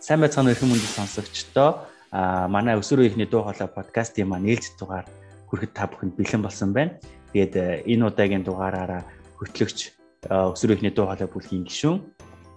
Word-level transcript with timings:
сайн 0.00 0.20
байцгаана 0.20 0.52
өрхөн 0.54 0.72
мөндөд 0.72 0.92
сонсогчдоо 0.96 1.70
а 2.12 2.48
манай 2.48 2.78
өсвөр 2.80 3.04
үеийнхний 3.04 3.28
дуу 3.28 3.44
хоолой 3.44 3.68
подкастын 3.68 4.28
маань 4.28 4.48
ээлж 4.48 4.80
дугаар 4.80 5.04
хүрэхэд 5.52 5.72
та 5.76 5.84
бүхэнд 5.90 6.16
бэлэн 6.16 6.42
болсон 6.42 6.72
байна. 6.72 6.96
Тэгээд 7.32 7.84
энэ 7.84 8.06
удаагийн 8.08 8.44
дугаараараа 8.46 9.04
хөтлөгч 9.36 9.92
өсвөр 10.32 10.70
үеийнхний 10.72 10.94
дуу 10.96 11.06
хоолой 11.12 11.28
бүлгийн 11.28 11.68
гишүүн 11.68 11.98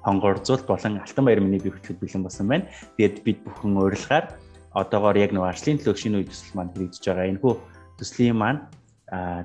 хонгорцуулт 0.07 0.63
болон 0.63 1.03
Алтан 1.03 1.25
баяр 1.25 1.43
миний 1.43 1.59
би 1.59 1.75
хөтлөхөд 1.75 1.99
бэлэн 1.99 2.23
болсон 2.23 2.47
байна. 2.47 2.71
Тэгээд 2.95 3.15
бид 3.27 3.39
бүхэн 3.43 3.75
урилгаар 3.75 4.25
одоогоор 4.71 5.17
яг 5.19 5.35
нэг 5.35 5.43
арчлын 5.43 5.81
төлөв 5.83 5.99
шинэ 5.99 6.23
үе 6.23 6.29
төсөл 6.29 6.55
маань 6.55 6.71
хэрэгжиж 6.71 7.03
байгаа. 7.03 7.31
Энэхүү 7.35 7.53
төслийн 7.99 8.37
маань 8.39 8.63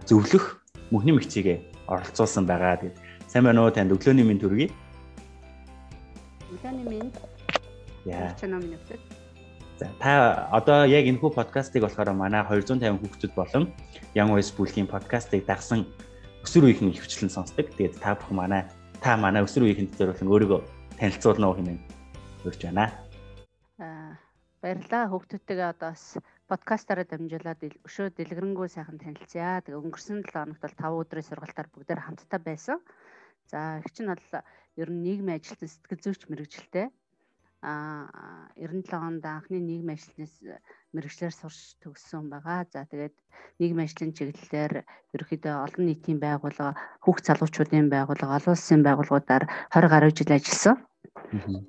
зөвлөх 0.07 0.63
мөхний 0.95 1.17
мэгцийгээ 1.17 1.91
оролцуулсан 1.91 2.47
байгаа. 2.47 2.79
Тэгээд 2.79 2.97
сайн 3.27 3.45
байна 3.51 3.67
уу 3.67 3.75
танд 3.75 3.91
өглөөний 3.91 4.23
минь 4.23 4.39
төргий. 4.39 4.71
Өглөөний 6.55 6.87
минь. 6.87 7.34
Яа. 8.05 8.37
Чанаа 8.37 8.61
минь 8.61 8.77
өглөө. 8.77 9.01
За 9.81 9.89
та 9.99 10.13
одоо 10.53 10.85
яг 10.85 11.09
энэ 11.09 11.19
хүү 11.19 11.33
подкастыг 11.35 11.83
болохоор 11.83 12.13
манай 12.13 12.45
250 12.45 13.01
хүүхдүүд 13.01 13.33
болон 13.33 13.65
Young 14.13 14.31
Voice 14.37 14.53
бүлгийн 14.53 14.87
подкастыг 14.87 15.49
дагсан 15.49 15.89
өсвөр 16.45 16.69
үеийн 16.69 16.93
хөвчлэн 16.93 17.33
сонсдог. 17.33 17.73
Тэгээд 17.73 17.99
та 17.99 18.13
бүхэн 18.15 18.37
манай 18.37 18.63
та 19.01 19.17
манай 19.17 19.41
өсвөр 19.43 19.67
үеийн 19.67 19.89
зориулсан 19.97 20.29
өөрийгөө 20.29 20.61
танилцуулна 21.01 21.49
уу 21.49 21.57
хэмээн 21.57 21.81
урьж 22.45 22.61
байна. 22.61 22.93
Аа 23.81 24.21
баярлалаа 24.61 25.09
хүүхдүүдтэйгээ 25.09 25.69
одоо 25.73 25.91
бас 25.97 26.05
подкастаараа 26.47 27.09
дамжуулаад 27.09 27.61
өшөө 27.89 28.13
дэлгэрэнгүй 28.21 28.69
сайхан 28.69 29.01
танилцъя. 29.01 29.65
Тэгээ 29.65 29.81
өнгөрсөн 29.81 30.29
7 30.29 30.55
хоногт 30.55 30.61
бол 30.61 30.77
5 30.77 31.01
өдрийн 31.03 31.29
сургалтаар 31.29 31.69
бүгдээр 31.73 32.05
хамтдаа 32.05 32.41
байсан. 32.41 32.79
За 33.49 33.81
их 33.81 33.89
чинь 33.97 34.13
бол 34.13 34.25
ер 34.77 34.89
нь 34.93 35.03
нийгмийн 35.03 35.41
ажилтан 35.41 35.69
сэтгэл 35.73 36.05
зүйч 36.05 36.29
мэрэгжилтэй 36.29 36.93
97 37.65 38.93
онд 38.93 39.25
анхны 39.25 39.59
нийгмийн 39.59 39.97
ажлынаас 39.97 40.35
мэрэгчлэр 40.93 41.33
сурч 41.33 41.81
төгссөн 41.81 42.29
байгаа. 42.29 42.69
За 42.69 42.85
тэгээд 42.85 43.17
нийгмийн 43.59 43.89
ажлын 43.89 44.13
чиглэлээр 44.13 44.85
ерөөхдөө 45.17 45.55
олон 45.65 45.85
нийтийн 45.89 46.21
байгууллага, 46.21 46.77
хүүхд 47.05 47.25
залуучуудын 47.25 47.89
байгууллага, 47.89 48.37
олон 48.37 48.55
улсын 48.55 48.83
байгууллагуудаар 48.85 49.45
20 49.73 49.93
гаруй 49.93 50.13
жил 50.13 50.37
ажилласан. 50.37 50.77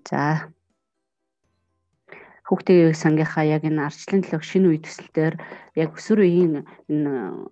За 0.10 0.52
хүүхдийн 2.46 2.94
сангийнхаа 2.94 3.46
яг 3.56 3.64
энэ 3.66 3.82
арчлын 3.90 4.22
төлөв 4.22 4.44
шинэ 4.46 4.68
үе 4.70 4.80
төсөлтөөр 4.86 5.34
яг 5.82 5.90
өсвөр 5.98 6.20
үеийн 6.22 6.54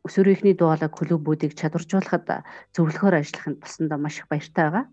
өсвөр 0.06 0.28
үеийнхний 0.30 0.54
дуулаа 0.54 0.90
клубүүдийг 0.94 1.58
чадваржуулахад 1.58 2.46
зөвлөхөр 2.78 3.18
ажиллаханд 3.18 3.58
басна 3.58 3.98
маш 3.98 4.22
их 4.22 4.30
баяртай 4.30 4.70
байгаа. 4.70 4.86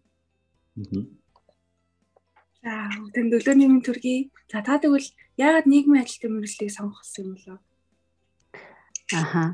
За 2.60 2.92
бүгдэнд 2.92 3.36
өглөөний 3.40 3.68
минь 3.72 3.84
төргий. 3.84 4.28
За 4.52 4.60
та 4.60 4.76
тэгвэл 4.76 5.08
яагаад 5.40 5.64
нийгмийн 5.64 6.04
ажилтны 6.04 6.28
мэргэжлийг 6.28 6.72
сонгох 6.72 7.00
гэсэн 7.00 7.24
юм 7.24 7.32
болов? 7.36 7.58
Аха. 9.16 9.44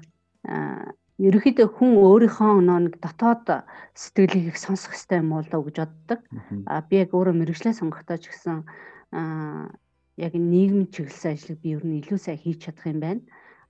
Аа 0.43 0.91
ерөнхийдөө 1.17 1.69
хүн 1.71 1.97
өөрийнхөө 1.97 2.61
нэг 2.67 2.99
дотоод 3.01 3.65
сэтгэлийг 3.97 4.53
их 4.53 4.59
сонсох 4.61 4.93
хэрэгтэй 4.93 5.23
юм 5.25 5.33
болоо 5.33 5.61
гэж 5.65 5.77
боддог. 5.81 6.21
А 6.69 6.83
би 6.83 6.95
яг 7.01 7.15
өөрөө 7.17 7.35
мэрэгчлээ 7.41 7.79
сонгохдоо 7.79 8.19
ч 8.21 8.29
гэсэн 8.29 8.67
аа 9.15 9.73
яг 10.21 10.33
нийгэм 10.37 10.93
чиглэсэн 10.93 11.33
ажлыг 11.33 11.59
би 11.63 11.79
ер 11.79 11.85
нь 11.87 12.01
илүү 12.05 12.19
сайн 12.21 12.43
хийж 12.43 12.69
чадах 12.69 12.91
юм 12.91 13.01
байна. 13.01 13.23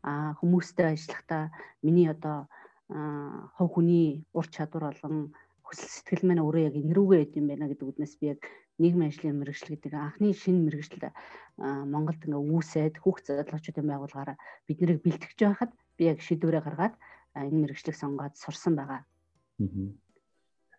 А 0.03 0.35
хүмүүстэй 0.43 0.97
ажиллахдаа 0.97 1.55
миний 1.87 2.09
одоо 2.11 2.51
хов 2.89 3.69
хүний 3.75 4.27
ур 4.33 4.47
чадвар 4.51 4.91
болон 4.91 5.35
хүсэл 5.67 5.91
сэтгэл 5.91 6.27
маань 6.27 6.43
өөрөө 6.43 6.63
яг 6.67 6.75
энэ 6.79 6.95
рүүгээ 6.95 7.23
идэв 7.23 7.39
юм 7.43 7.47
байна 7.51 7.67
гэдэг 7.71 7.91
үднээс 7.91 8.15
би 8.19 8.27
яг 8.35 8.41
нийгмийн 8.79 9.11
ажлын 9.11 9.41
мэрэгжил 9.41 9.73
гэдэг 9.73 9.93
анхны 9.95 10.33
шинэ 10.37 10.69
мэрэгжил 10.69 11.11
Монголд 11.57 12.21
ингээ 12.21 12.43
үүсээд 12.53 12.95
хүүхд 13.01 13.25
залуучуудын 13.33 13.89
байгууллагаараа 13.89 14.37
бид 14.69 14.79
нарыг 14.81 15.01
бэлтгэж 15.01 15.39
байхад 15.41 15.73
би 15.97 16.03
яг 16.13 16.21
шийдвэрээ 16.21 16.63
гаргаад 16.65 16.95
энэ 17.33 17.61
мэрэгжлийг 17.65 17.97
сонгоод 17.97 18.37
сурсан 18.37 18.77
байгаа. 18.77 19.01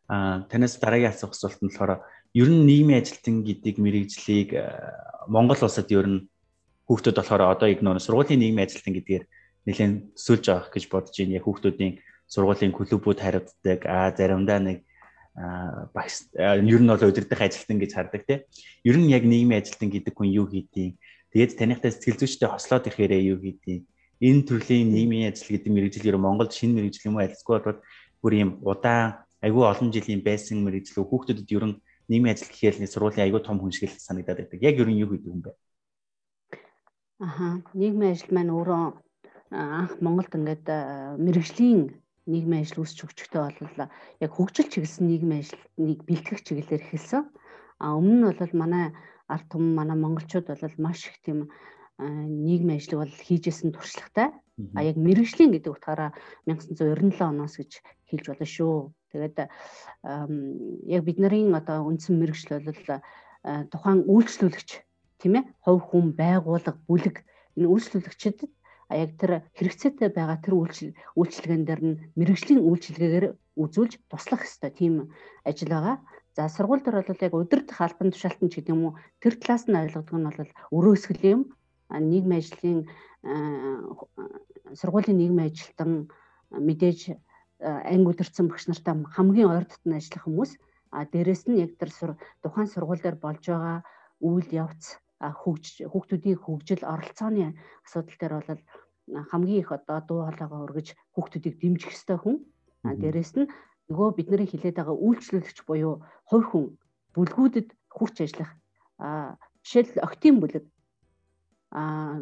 Аа 0.07 0.45
танаас 0.49 0.77
дараагийн 0.77 1.11
асуух 1.11 1.33
асуулт 1.33 1.61
нь 1.61 1.69
болохоор 1.73 2.05
ер 2.37 2.49
нь 2.53 2.65
нийгмийн 2.69 3.01
ажилтан 3.01 3.41
гэдэг 3.41 3.75
мэрэгжлийг 3.81 4.49
Монгол 5.27 5.61
улсад 5.65 5.89
ер 5.91 6.07
нь 6.07 6.29
хүүхдүүд 6.87 7.17
болохоор 7.17 7.43
одоо 7.51 7.67
яг 7.67 7.81
нөө 7.83 7.99
сургуулийн 7.99 8.39
нийгмийн 8.39 8.67
ажилтан 8.69 8.93
гэдгээр 8.95 9.23
нэлээд 9.67 9.93
төсөөлж 10.15 10.45
байгаа 10.47 10.71
гэж 10.71 10.83
бодож 10.87 11.15
байна. 11.19 11.35
Яг 11.35 11.45
хүүхдүүдийн 11.45 11.93
сургуулийн 12.31 12.71
клубүүд 12.71 13.19
хариуцдаг. 13.19 13.79
Аа 13.83 14.15
заримдаа 14.15 14.59
нэг 14.63 14.86
багш 15.93 16.33
ер 16.33 16.81
нь 16.81 16.89
бол 16.89 17.05
удирдах 17.05 17.41
ажилтан 17.45 17.77
гэж 17.77 17.91
хардаг 17.93 18.25
тийм. 18.25 18.41
Ер 18.81 18.97
нь 18.97 19.13
яг 19.13 19.21
нийгмийн 19.21 19.61
ажилтан 19.61 19.93
гэдэг 19.93 20.13
хүн 20.17 20.33
юу 20.33 20.49
хийдэг? 20.49 20.97
Тэгээд 21.29 21.57
танихтай 21.61 21.91
сэтгэл 21.93 22.17
зүйчтэй 22.17 22.49
хослоод 22.49 22.89
ирэхээрээ 22.89 23.21
юу 23.29 23.37
хийдэг? 23.37 23.85
Энэ 24.17 24.41
төрлийн 24.49 24.89
нийгмийн 24.89 25.29
ажил 25.29 25.53
гэдэг 25.53 25.69
мэрэгжлээр 25.69 26.17
Монголд 26.17 26.49
шинэ 26.57 26.73
мэрэгжил 26.73 27.13
юм 27.13 27.21
уу 27.21 27.25
альсгүй 27.29 27.61
бол 27.61 27.79
бүр 28.25 28.33
юм 28.33 28.51
удаан 28.65 29.21
айгүй 29.45 29.61
олон 29.61 29.93
жилийн 29.93 30.25
байсан 30.25 30.65
мэрэгжлөө 30.65 31.05
хүүхдүүдэд 31.05 31.53
ер 31.53 31.65
нь 31.69 31.77
нийгмийн 32.09 32.33
ажил 32.33 32.49
гэхэл 32.49 32.81
нэг 32.81 32.89
сургуулийн 32.89 33.29
айгүй 33.29 33.41
том 33.45 33.61
хүн 33.61 33.69
шиг 33.69 33.93
санагдаад 33.93 34.41
байдаг. 34.41 34.57
Яг 34.65 34.81
ер 34.81 34.89
нь 34.89 34.97
юу 34.97 35.13
гэдэг 35.13 35.29
юм 35.29 35.41
бэ? 35.45 35.53
Аха, 37.21 37.61
нийгмийн 37.77 38.17
ажил 38.17 38.33
маань 38.33 38.53
өөрөө 38.57 38.83
анх 39.53 39.93
Монголд 40.01 40.33
ингээд 40.33 40.65
мэрэгжлийн 41.21 41.93
нийгмийн 42.27 42.63
ажил 42.63 42.83
үүсч 42.83 42.99
өгчтэй 43.07 43.41
бол 43.41 43.89
яг 44.19 44.31
хөгжил 44.35 44.67
чиглэсэн 44.67 45.07
нийгмийн 45.07 45.41
ажлыг 45.41 45.61
бэлтгэх 46.07 46.43
чиглэлээр 46.43 46.83
эхэлсэн. 46.83 47.23
А 47.79 47.95
өмнө 47.95 48.31
нь 48.31 48.39
бол 48.39 48.53
манай 48.53 48.85
ард 49.31 49.47
түмэн 49.51 49.73
манай 49.79 49.97
монголчууд 49.97 50.47
бол 50.51 50.77
маш 50.77 51.07
их 51.07 51.17
тийм 51.23 51.49
нийгмийн 51.97 52.79
ажлыг 52.79 52.99
бол 53.01 53.15
хийжсэн 53.25 53.71
туршлагатай. 53.71 54.29
А 54.75 54.83
яг 54.83 54.97
мэрэгжлийн 54.97 55.53
гэдэг 55.53 55.71
утгаараа 55.73 56.11
1997 56.45 57.21
оноос 57.21 57.55
гэж 57.57 57.71
хэлж 58.09 58.25
болно 58.27 58.47
шүү. 58.47 58.77
Тэгээд 59.13 59.37
яг 60.89 61.01
бидний 61.05 61.45
одоо 61.53 61.85
үндсэн 61.89 62.17
мэрэгжил 62.17 62.65
бол 62.65 63.01
тухайн 63.71 64.03
үйлчлүүлэгч 64.09 64.69
тийм 65.21 65.33
ээ 65.39 65.43
хувь 65.63 65.83
хүн 65.89 66.05
байгууллага 66.17 66.77
бүлэг 66.89 67.23
энэ 67.57 67.69
үйлчлүүлэгчдэд 67.69 68.51
яг 68.95 69.11
тэр 69.19 69.31
хэрэгцээтэй 69.59 70.09
байгаа 70.15 70.39
тэр 70.39 70.55
үйлчил 70.55 70.91
үйлчилгээн 71.19 71.63
дээр 71.67 71.81
нь 71.83 71.99
мэрэгжлийн 72.15 72.63
үйлчилгээгээр 72.63 73.25
үзүүлж 73.59 73.93
туслах 74.07 74.41
хэрэгтэй 74.47 74.71
тийм 74.71 74.93
ажил 75.43 75.71
байгаа. 75.75 75.97
За 76.35 76.47
сургууль 76.47 76.83
дээр 76.85 77.03
бол 77.03 77.25
яг 77.27 77.33
удирдах 77.35 77.79
албан 77.81 78.13
тушаалтан 78.13 78.47
ч 78.47 78.63
гэдэг 78.63 78.71
юм 78.71 78.83
уу 78.85 78.93
тэр 79.19 79.35
талаас 79.35 79.67
нь 79.67 79.75
ойлгодог 79.75 80.15
нь 80.15 80.27
бол 80.27 80.51
өрөөсгөл 80.71 81.23
юм. 81.33 81.41
нийгмийн 81.91 82.39
ажлын 82.39 82.79
сургуулийн 84.79 85.17
нийгмийн 85.19 85.49
ажилтан 85.51 85.91
мэдээж 86.51 86.99
анги 87.59 88.07
удирдсан 88.11 88.47
багш 88.47 88.67
нартай 88.67 88.95
хамгийн 89.15 89.51
ойр 89.51 89.65
дотн 89.67 89.97
ажиллах 89.97 90.23
хүмүүс 90.23 90.51
а 90.91 91.03
дээрэс 91.11 91.43
нь 91.47 91.59
яг 91.65 91.71
тэр 91.79 91.89
тухайн 92.43 92.69
сургууль 92.71 93.03
дээр 93.03 93.17
болж 93.19 93.43
байгаа 93.49 93.77
үйл 94.21 94.49
явц 94.63 94.83
хөгж 95.19 95.87
хүүхдүүдийн 95.89 96.37
хөгжил 96.37 96.83
оролцооны 96.85 97.57
асуудал 97.85 98.17
дээр 98.19 98.33
бол 98.37 98.61
хамгийн 99.31 99.61
их 99.63 99.71
одоо 99.71 99.99
дуу 100.05 100.21
хоолойгоо 100.27 100.65
өргөж 100.67 100.87
хүүхдүүдийг 101.15 101.55
дэмжих 101.57 101.95
ёстой 101.95 102.17
хүн. 102.21 102.37
А 102.85 102.93
дээрэс 102.93 103.33
нь 103.39 103.49
нөгөө 103.89 104.09
бидний 104.19 104.47
хилээд 104.47 104.77
байгаа 104.77 104.95
үйлчлүүлэгч 104.95 105.57
буюу 105.65 106.03
хувь 106.29 106.47
хүн 106.51 106.65
бүлгүүдэд 107.15 107.67
хүрч 107.89 108.15
ажиллах 108.21 108.51
а 108.99 109.39
жишээл 109.63 110.05
октийн 110.05 110.37
бүлэг. 110.39 110.65
А 111.71 112.21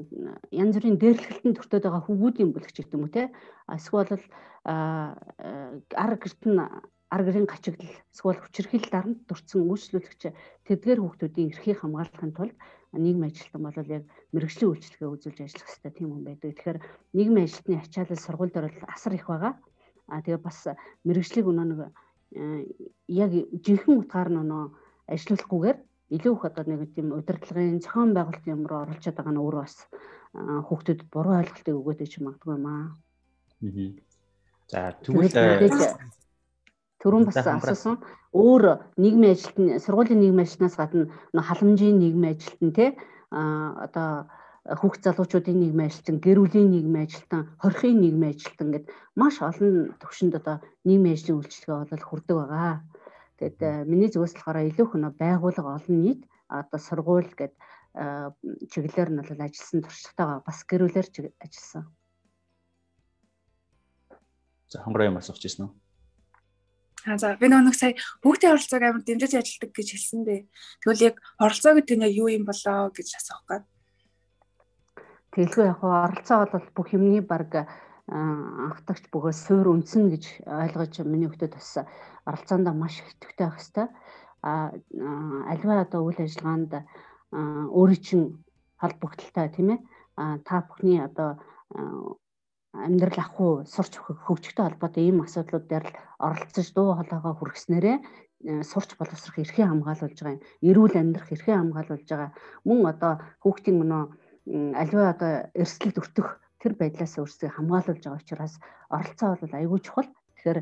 янз 0.49 0.73
бүрийн 0.77 0.97
дээрлэхэлтэн 1.01 1.53
төртөд 1.57 1.83
байгаа 1.83 2.03
хүүгүүдийн 2.05 2.53
бүлэгч 2.53 2.75
гэдэг 2.79 2.95
юм 2.95 3.05
уу 3.05 3.13
те? 3.13 3.33
Эсвэл 3.69 4.23
ар 4.65 6.13
гэртэн 6.21 6.55
ар 7.13 7.21
гэрийн 7.21 7.45
гачигдал 7.45 7.93
эсвэл 8.13 8.41
хүчирхийлэл 8.41 8.91
дарамт 8.93 9.19
дурдсан 9.29 9.61
үйлчлүүлэгч 9.69 10.21
тэдгээр 10.65 10.99
хүүхдүүдийн 11.01 11.51
эрхийг 11.53 11.79
хамгаалахын 11.79 12.33
тулд 12.33 12.57
нийгмийн 12.97 13.31
ажилтан 13.31 13.61
бол 13.63 13.77
яг 13.91 14.03
мэрэгжлийн 14.33 14.71
үйлчлэгээ 14.71 15.13
үзүүлж 15.13 15.39
ажиллах 15.43 15.67
хэрэгтэй 15.69 15.93
тийм 15.95 16.09
хүн 16.11 16.23
байдаг. 16.25 16.51
Тэгэхээр 16.55 16.79
нийгмийн 17.13 17.47
ажилтны 17.47 17.75
ачаалал 17.79 18.23
сургууль 18.23 18.53
дээр 18.53 18.67
бол 18.71 18.93
асар 18.95 19.13
их 19.13 19.27
байгаа. 19.27 19.53
А 20.07 20.21
тэгээ 20.21 20.41
бас 20.41 20.59
мэрэгжлийг 21.03 21.45
өнөө 21.49 21.65
нэг 21.65 21.79
яг 23.07 23.31
жинхэнэ 23.65 23.99
утгаар 24.01 24.29
нь 24.29 24.41
өнөө 24.43 24.63
ажилуулахгүйгээр 25.13 25.77
илүү 26.15 26.33
их 26.35 26.43
одоо 26.45 26.63
нэг 26.65 26.81
тийм 26.93 27.07
удирдлагын 27.15 27.81
зохион 27.81 28.11
байгуулалтын 28.13 28.53
юм 28.53 28.63
руу 28.69 28.81
оролцоод 28.85 29.15
байгаа 29.17 29.33
нь 29.33 29.41
өөрөө 29.41 29.63
бас 29.65 29.77
хүүхдүүдэд 30.67 31.09
буруу 31.13 31.35
ойлголтыг 31.41 31.75
өгөөд 31.79 32.05
ич 32.05 32.13
магадгүй 32.21 32.53
юм 32.57 32.65
аа. 32.69 32.85
За 34.69 34.93
тэгвэл 35.01 35.33
Төрөн 37.05 37.29
бас 37.29 37.37
асуусан 37.37 38.01
өөр 38.33 38.63
нийгмийн 38.97 39.37
ажилтны 39.37 39.77
сургуулийн 39.77 40.25
нийгмийн 40.25 40.49
ажилтнаас 40.49 40.75
гадна 40.81 41.05
халамжийн 41.37 42.01
нийгмийн 42.01 42.33
ажилтан 42.33 42.71
те 42.73 42.85
а 43.29 43.77
одоо 43.85 44.09
хүүхд 44.65 45.05
залуучуудын 45.05 45.61
нийгмийн 45.61 45.93
ажилтан, 45.93 46.17
гэр 46.17 46.41
бүлийн 46.41 46.73
нийгмийн 46.73 47.05
ажилтан, 47.05 47.53
хорхийн 47.61 48.01
нийгмийн 48.01 48.33
ажилтан 48.33 48.69
гэд 48.73 48.85
маш 49.13 49.37
олон 49.45 49.93
төвшөнд 50.01 50.33
одоо 50.41 50.57
нийгмийн 50.81 51.13
ажлын 51.13 51.37
үйлчилгээ 51.37 51.85
бол 51.93 52.07
хүрдэг 52.09 52.35
байгаа. 52.41 52.81
Тэгэд 53.37 53.61
миний 53.85 54.09
зүгээс 54.09 54.33
болохоор 54.33 54.65
илүү 54.65 54.87
хөнө 54.89 55.09
байгууллага 55.21 55.77
олон 55.77 55.97
нийт 56.01 56.21
одоо 56.49 56.79
сургууль 56.81 57.29
гэд 57.37 57.53
чиглэлээр 58.73 59.09
нь 59.13 59.21
бол 59.21 59.45
ажилласан 59.45 59.85
туршлагатайгаа 59.85 60.39
бас 60.41 60.59
гэрүүлэр 60.65 61.07
ажилласан. 61.45 61.85
За 64.73 64.81
хонгороо 64.81 65.13
юм 65.13 65.21
асууж 65.21 65.45
ирсэн 65.45 65.69
үү? 65.69 65.84
Аа 67.05 67.17
за 67.21 67.37
би 67.37 67.45
нэг 67.47 67.77
сая 67.77 67.93
бүгдийн 68.25 68.57
оролцоог 68.57 68.81
амар 68.81 69.03
дэмжиж 69.05 69.37
ажилладаг 69.37 69.71
гэж 69.77 69.87
хэлсэн 69.93 70.21
дээ. 70.25 70.41
Тэгвэл 70.81 71.05
яг 71.13 71.15
оролцоо 71.37 71.77
гэдэг 71.77 71.97
нь 72.01 72.17
юу 72.17 72.33
юм 72.33 72.49
болоо 72.49 72.89
гэж 72.89 73.07
асуух 73.13 73.45
гээд. 73.45 73.65
Тэгэлгүй 75.37 75.65
яг 75.69 75.81
оролцоо 75.85 76.49
бол 76.49 76.67
бүх 76.73 76.89
юмний 76.97 77.21
баг 77.21 77.69
анхдагч 78.09 79.05
бөгөөд 79.13 79.37
суур 79.37 79.67
үнсэн 79.69 80.09
гэж 80.13 80.45
ойлгож 80.45 80.93
миний 81.05 81.29
хөлтөд 81.29 81.53
бас 81.53 81.85
оролцоонд 82.25 82.69
маш 82.73 83.01
их 83.01 83.13
идэвхтэй 83.13 83.45
байх 83.45 83.61
хэвээр. 83.61 83.89
А 84.45 84.73
альва 85.53 85.73
одоо 85.85 86.01
үйл 86.09 86.21
ажиллагаанд 86.21 86.73
өөрийн 87.33 88.01
чинь 88.01 88.25
холбогдолтой 88.81 89.47
тийм 89.53 89.69
ээ. 89.73 89.79
Та 90.45 90.65
бүхний 90.65 91.01
одоо 91.01 91.41
амьдрал 92.83 93.19
ах 93.23 93.39
уу 93.39 93.63
сурч 93.63 93.99
хөгжихтэй 93.99 94.65
холбоотой 94.65 95.03
ийм 95.07 95.23
асуудлууд 95.23 95.65
дээр 95.67 95.85
л 95.87 95.97
оролцож 96.19 96.67
дуу 96.75 96.99
хоолойгоо 96.99 97.33
хүргэснээрээ 97.39 97.97
э, 97.99 98.63
сурч 98.67 98.99
боловсрох 98.99 99.39
эрхээ 99.39 99.65
хамгаалуулж 99.69 100.17
байгаа 100.19 100.35
юм. 100.35 100.45
Эрүүл 100.69 100.95
амьдрах 100.99 101.29
эрхээ 101.31 101.55
хамгаалуулж 101.55 102.07
байгаа. 102.09 102.31
Мөн 102.67 102.79
одоо 102.91 103.13
хүүхдийн 103.43 103.79
өнөө 103.83 104.03
аливаа 104.75 105.07
одоо 105.15 105.31
эрсдэлд 105.55 106.01
өртөх 106.03 106.27
тэр 106.59 106.73
байдлаас 106.75 107.15
өөрсдөө 107.15 107.49
хамгаалуулж 107.55 108.03
байгаа 108.03 108.21
учраас 108.21 108.55
оролцоо 108.91 109.29
бол 109.39 109.53
айгүй 109.55 109.79
чухал. 109.81 110.09
Тэгэхээр 110.35 110.59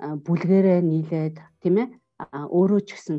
бүлгэрээ 0.00 0.80
нийлээд 0.80 1.36
тийм 1.60 1.76
ээ 1.82 1.88
өөрөө 2.30 2.80
ч 2.88 2.96
гэсэн 2.96 3.16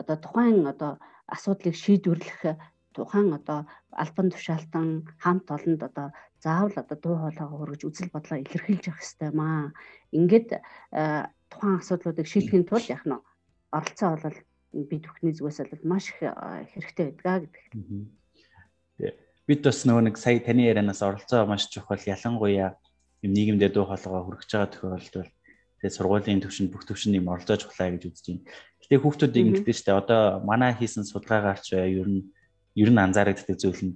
одоо 0.00 0.16
тухайн 0.20 0.66
одоо 0.66 0.92
асуудлыг 1.26 1.74
шийдвэрлэх 1.74 2.58
тухайн 2.98 3.30
одоо 3.38 3.70
албан 3.94 4.28
тушаалтан 4.34 4.88
хамт 5.22 5.46
олонд 5.56 5.80
одоо 5.88 6.08
заавал 6.42 6.74
одоо 6.76 6.98
дуу 6.98 7.16
хоолойгоо 7.22 7.58
хөргөж 7.58 7.82
үзэл 7.86 8.10
бодлоо 8.14 8.38
илэрхийлж 8.42 8.84
явах 8.90 9.02
хэрэгтэй 9.02 9.30
маа. 9.34 9.72
Ингээд 10.10 10.48
э, 10.58 11.26
тухайн 11.50 11.78
асуудлуудыг 11.78 12.26
шийдэхин 12.26 12.66
тулд 12.66 12.90
яг 12.90 13.02
нь 13.06 13.16
оролцоо 13.70 14.10
бол 14.18 14.38
бид 14.90 15.02
бүхний 15.06 15.34
зүгээс 15.34 15.58
бол 15.70 15.84
маш 15.86 16.10
их 16.10 16.20
э, 16.22 16.66
хэрэгтэй 16.74 17.06
байдгаа 17.14 17.38
гэдэг. 17.46 17.62
Бид 19.48 19.60
бас 19.64 19.78
нөгөө 19.86 20.04
нэг 20.04 20.16
сая 20.20 20.38
таны 20.44 20.68
ярианаас 20.68 21.00
оролцоо 21.02 21.46
маш 21.46 21.70
чухал 21.72 22.02
ялангуяа 22.02 22.76
юм 23.24 23.32
нийгэмдээ 23.32 23.70
дуу 23.72 23.88
хоолойгоо 23.88 24.22
хөргөж 24.28 24.50
байгаа 24.52 24.70
тохиолдолд 24.70 25.32
тэгээ 25.80 25.96
сургуулийн 25.96 26.42
төвшөнд 26.42 26.70
бүх 26.70 26.84
төвшөнд 26.86 27.18
юм 27.18 27.32
оролцоо 27.32 27.56
чухлаа 27.56 27.88
гэж 27.94 28.02
үзэж 28.10 28.26
байна. 28.28 28.44
Гэтэ 28.82 28.94
хүүхдүүд 29.02 29.34
ингэдэж 29.40 29.76
штэ 29.78 29.94
одоо 29.94 30.42
манай 30.44 30.74
хийсэн 30.74 31.06
судалгаагаар 31.06 31.60
ч 31.64 31.78
ер 31.78 32.06
нь 32.06 32.28
ер 32.74 32.90
нь 32.92 33.00
анзаарэгддэг 33.00 33.56
зүйл 33.56 33.82
нь 33.86 33.94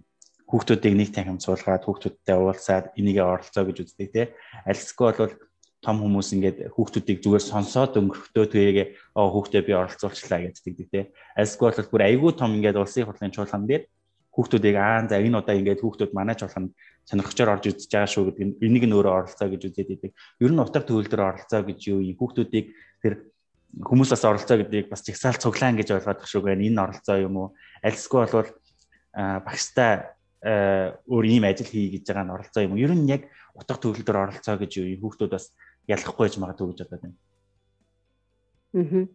хүүхдүүдийг 0.53 0.95
нэг 0.97 1.11
танхимд 1.17 1.41
суулгаад 1.45 1.85
хүүхдүүдтэй 1.85 2.37
уулзаад 2.37 2.87
энийгээ 3.01 3.25
оролцоо 3.25 3.65
гэж 3.65 3.77
үздэг 3.89 4.09
тий. 4.13 4.27
Альсгүй 4.69 5.13
бол 5.17 5.35
том 5.81 5.97
хүмүүс 5.99 6.29
ингээд 6.37 6.59
хүүхдүүдийг 6.77 7.19
зүгээр 7.25 7.43
сонсоод 7.43 7.97
өнгөрөхдөө 7.97 8.47
тгээгээ 8.53 8.87
оо 9.17 9.27
хүүхдээ 9.33 9.63
би 9.65 9.73
оролцуулчлаа 9.73 10.41
гэддэг 10.45 10.89
тий. 10.93 11.05
Альсгүй 11.35 11.73
бол 11.73 11.91
бүр 11.91 12.03
айгүй 12.05 12.33
том 12.37 12.53
ингээд 12.53 12.77
улсын 12.77 13.09
хурлын 13.09 13.33
чуулган 13.33 13.65
дээр 13.65 13.89
хүүхдүүдийг 14.33 14.77
аа 14.77 15.05
за 15.09 15.21
энэ 15.21 15.41
удаа 15.41 15.57
ингээд 15.57 15.81
хүүхдүүд 15.83 16.13
манай 16.17 16.37
чуулганд 16.37 16.71
сонирхчоор 17.05 17.53
орж 17.57 17.65
үзэж 17.69 17.91
байгаа 17.91 18.09
шүү 18.09 18.25
гэдэг 18.31 18.63
энийг 18.65 18.85
нь 18.89 18.97
өөрөө 18.97 19.13
оролцоо 19.13 19.49
гэж 19.51 19.63
үзээд 19.69 19.91
идэг. 19.93 20.13
Ер 20.41 20.53
нь 20.55 20.63
утга 20.63 20.81
төвлөрөөр 20.81 21.29
оролцоо 21.33 21.61
гэж 21.67 21.81
юу 21.93 22.01
юм 22.01 22.17
хүүхдүүдийг 22.17 22.67
тэр 23.03 23.15
хүмүүс 23.81 24.11
бас 24.15 24.25
оролцоо 24.25 24.57
гэдгийг 24.57 24.89
бас 24.89 25.05
жигсаал 25.05 25.37
цуглаан 25.37 25.77
гэж 25.77 25.97
ойлгоод 25.97 26.19
тах 26.25 26.31
шүү 26.31 26.49
гэн 26.49 26.65
энэ 26.65 26.81
оролцоо 26.81 27.17
юм 27.21 27.35
уу? 27.37 27.49
Альсгүй 27.85 28.25
бол 28.25 28.49
багштай 29.15 30.13
өөр 30.43 31.25
ийм 31.29 31.45
ажил 31.47 31.69
хий 31.71 31.93
гэж 31.93 32.09
байгаа 32.09 32.25
нь 32.27 32.35
оролцоо 32.35 32.63
юм 32.65 32.75
уу? 32.75 32.83
Ер 32.83 32.93
нь 32.97 33.09
яг 33.09 33.29
утга 33.55 33.79
төвлөлдөр 33.79 34.17
оролцоо 34.17 34.57
гэж 34.59 34.73
юу 34.81 34.99
хүүхдүүд 35.07 35.33
бас 35.33 35.53
ялахгүй 35.87 36.27
байж 36.27 36.37
магадгүй 36.41 36.67
гэж 36.73 36.79
бодоод 36.83 37.03
байна. 37.03 37.17
Аа. 38.75 39.07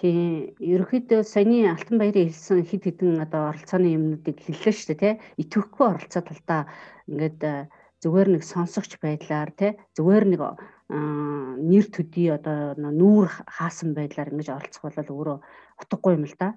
Тийм, 0.00 0.56
ерөөхдөө 0.64 1.20
саяны 1.28 1.68
Алтан 1.68 2.00
баярын 2.00 2.32
хэлсэн 2.32 2.64
хид 2.64 2.88
хідэн 2.88 3.20
одоо 3.20 3.52
оролцооны 3.52 3.92
юмнуудыг 3.92 4.40
хэллээ 4.40 4.72
шүү 4.72 4.96
дээ, 4.96 5.00
тий. 5.00 5.14
Итгэхгүй 5.44 5.86
оролцоо 5.92 6.22
талдаа 6.24 6.62
ингээд 7.04 7.68
зүгээр 8.00 8.28
нэг 8.32 8.42
сонсогч 8.48 8.96
байдлаар 8.96 9.52
тий 9.52 9.76
зүгээр 9.92 10.24
нэг 10.32 10.40
нэр 10.88 11.86
төдий 11.92 12.32
одоо 12.32 12.72
нүүр 12.80 13.28
хаасан 13.44 13.92
байдлаар 13.92 14.32
ингэж 14.32 14.48
оролцох 14.56 14.88
бол 14.88 15.12
өөрөө 15.12 15.38
утгагүй 15.84 16.12
юм 16.16 16.24
л 16.24 16.36
да. 16.40 16.56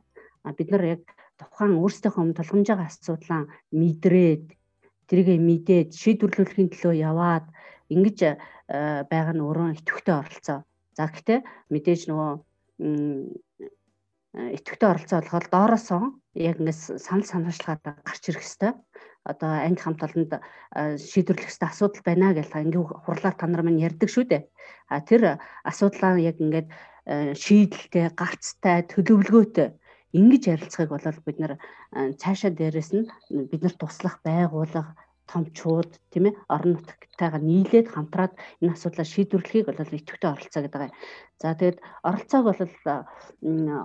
Бид 0.55 0.71
нар 0.71 0.83
яг 0.97 1.03
тухайн 1.51 1.79
өөрсдийнхөө 1.79 2.21
өмнө 2.23 2.37
тулгамж 2.37 2.67
байгаа 2.69 2.89
асуудлаа 2.89 3.41
мэдрээд 3.71 4.45
тэргээ 5.09 5.39
мэдээд 5.49 5.89
шийдвэрлэхийн 6.01 6.69
төлөө 6.71 6.93
яваад 7.09 7.45
ингэж 7.93 8.17
э, 8.23 8.33
байгаа 9.11 9.33
нь 9.35 9.43
өөрөө 9.43 9.67
идэвхтэй 9.79 10.15
оролцоо. 10.15 10.59
За 10.97 11.03
гэхдээ 11.09 11.39
мэдээж 11.73 12.01
нөгөө 12.07 12.31
идэвхтэй 14.33 14.89
оролцоо 14.89 15.17
болохоор 15.21 15.45
доороосоо 15.51 16.03
яг 16.33 16.57
ингэ 16.57 16.73
санал 17.05 17.27
санаачлагаар 17.29 18.01
гарч 18.07 18.23
ирэх 18.29 18.45
хэвээр 18.45 18.75
одоо 19.31 19.49
анги 19.67 19.81
хамт 19.83 20.01
олонд 20.03 20.31
э, 20.33 20.97
шийдвэрлэх 20.97 21.51
хэвээр 21.51 21.69
асуудал 21.69 22.03
байна 22.03 22.33
гэж 22.33 22.47
ингээ 22.49 22.83
хурлаар 23.05 23.35
та 23.37 23.45
нар 23.47 23.63
минь 23.63 23.83
ярьдаг 23.87 24.09
шүү 24.09 24.25
дээ. 24.27 24.43
А 24.89 24.99
тэр 25.05 25.39
асуудлаа 25.63 26.17
яг 26.17 26.41
ингээд 26.43 26.67
э, 27.05 27.33
шийдэлтэй, 27.37 28.11
гарцтай, 28.17 28.83
төлөвлөгөөтэй 28.91 29.69
ингэж 30.17 30.43
ярилцахыг 30.53 30.89
болол 30.93 31.19
бид 31.25 31.37
нэр 31.39 31.53
цаашаа 32.21 32.51
дээрэс 32.53 32.89
нь 32.97 33.05
бид 33.51 33.61
нарт 33.63 33.79
туслах 33.81 34.15
байгууллага 34.27 34.93
томчууд 35.31 35.91
тийм 36.11 36.29
ээ 36.29 36.37
орон 36.51 36.71
нутгатайгаа 36.75 37.41
нийлээд 37.41 37.87
хамтраад 37.89 38.33
энэ 38.61 38.75
асуудлаа 38.75 39.07
шийдвэрлэхийг 39.07 39.65
бол 39.67 39.79
идэвхтэй 39.79 40.29
оролцоо 40.29 40.61
гэдэг 40.61 40.79
байгаа. 40.79 40.93
За 41.41 41.55
тэгээд 41.55 41.79
оролцоог 42.07 42.43
бол 42.45 42.61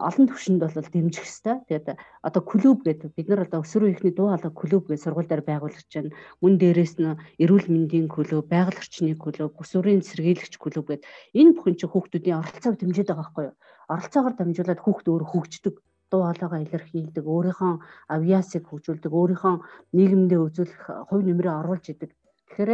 олон 0.08 0.26
түвшинд 0.28 0.60
бол 0.60 0.75
дэмжих 0.75 1.25
хэрэгтэй. 1.25 1.56
Тэгээд 1.70 1.86
одоо 2.26 2.42
клуб 2.42 2.78
гэдэг 2.84 3.10
бид 3.14 3.26
нар 3.31 3.46
одоо 3.46 3.62
өсвөр 3.62 3.86
үеийнхний 3.86 4.14
дуу 4.14 4.28
хоолой 4.34 4.52
клуб 4.60 4.84
гэж 4.90 5.00
сургууль 5.02 5.31
дээр 5.31 5.44
байгуулж 5.46 5.86
байна. 5.94 6.14
Мөн 6.42 6.54
дээрээс 6.58 6.94
нь 6.98 7.19
эрүүл 7.42 7.66
мэндийн 7.70 8.08
клуб, 8.10 8.44
байгаль 8.50 8.81
орчны 8.82 9.14
клуб, 9.14 9.54
өсвөрийн 9.62 10.02
сэргийлэгч 10.02 10.54
клуб 10.58 10.86
гэдэг 10.90 11.06
энэ 11.38 11.54
бүхэн 11.54 11.76
чинь 11.78 11.92
хүүхдүүдийн 11.92 12.38
оролцоог 12.42 12.76
дэмжиж 12.78 13.06
байгаа 13.08 13.24
байхгүй 13.24 13.44
юу? 13.48 13.56
Оролцоогоор 13.88 14.34
дамжуулаад 14.36 14.81
хүүхд 14.84 15.06
өөр 15.08 15.24
хөгждөг 15.32 15.74
дуу 16.10 16.22
хоолойгоо 16.25 16.60
илэрхийлдэг, 16.64 17.25
өөрийнхөө 17.34 17.72
авьяасыг 18.15 18.65
хөгжүүлдэг, 18.67 19.12
өөрийнхөө 19.12 19.55
нийгэмдээ 19.96 20.41
үзүүлэх 20.46 20.82
хувь 21.08 21.24
нэмрээ 21.27 21.55
оруулж 21.60 21.86
идэг. 21.93 22.10
Тэгэхээр 22.48 22.70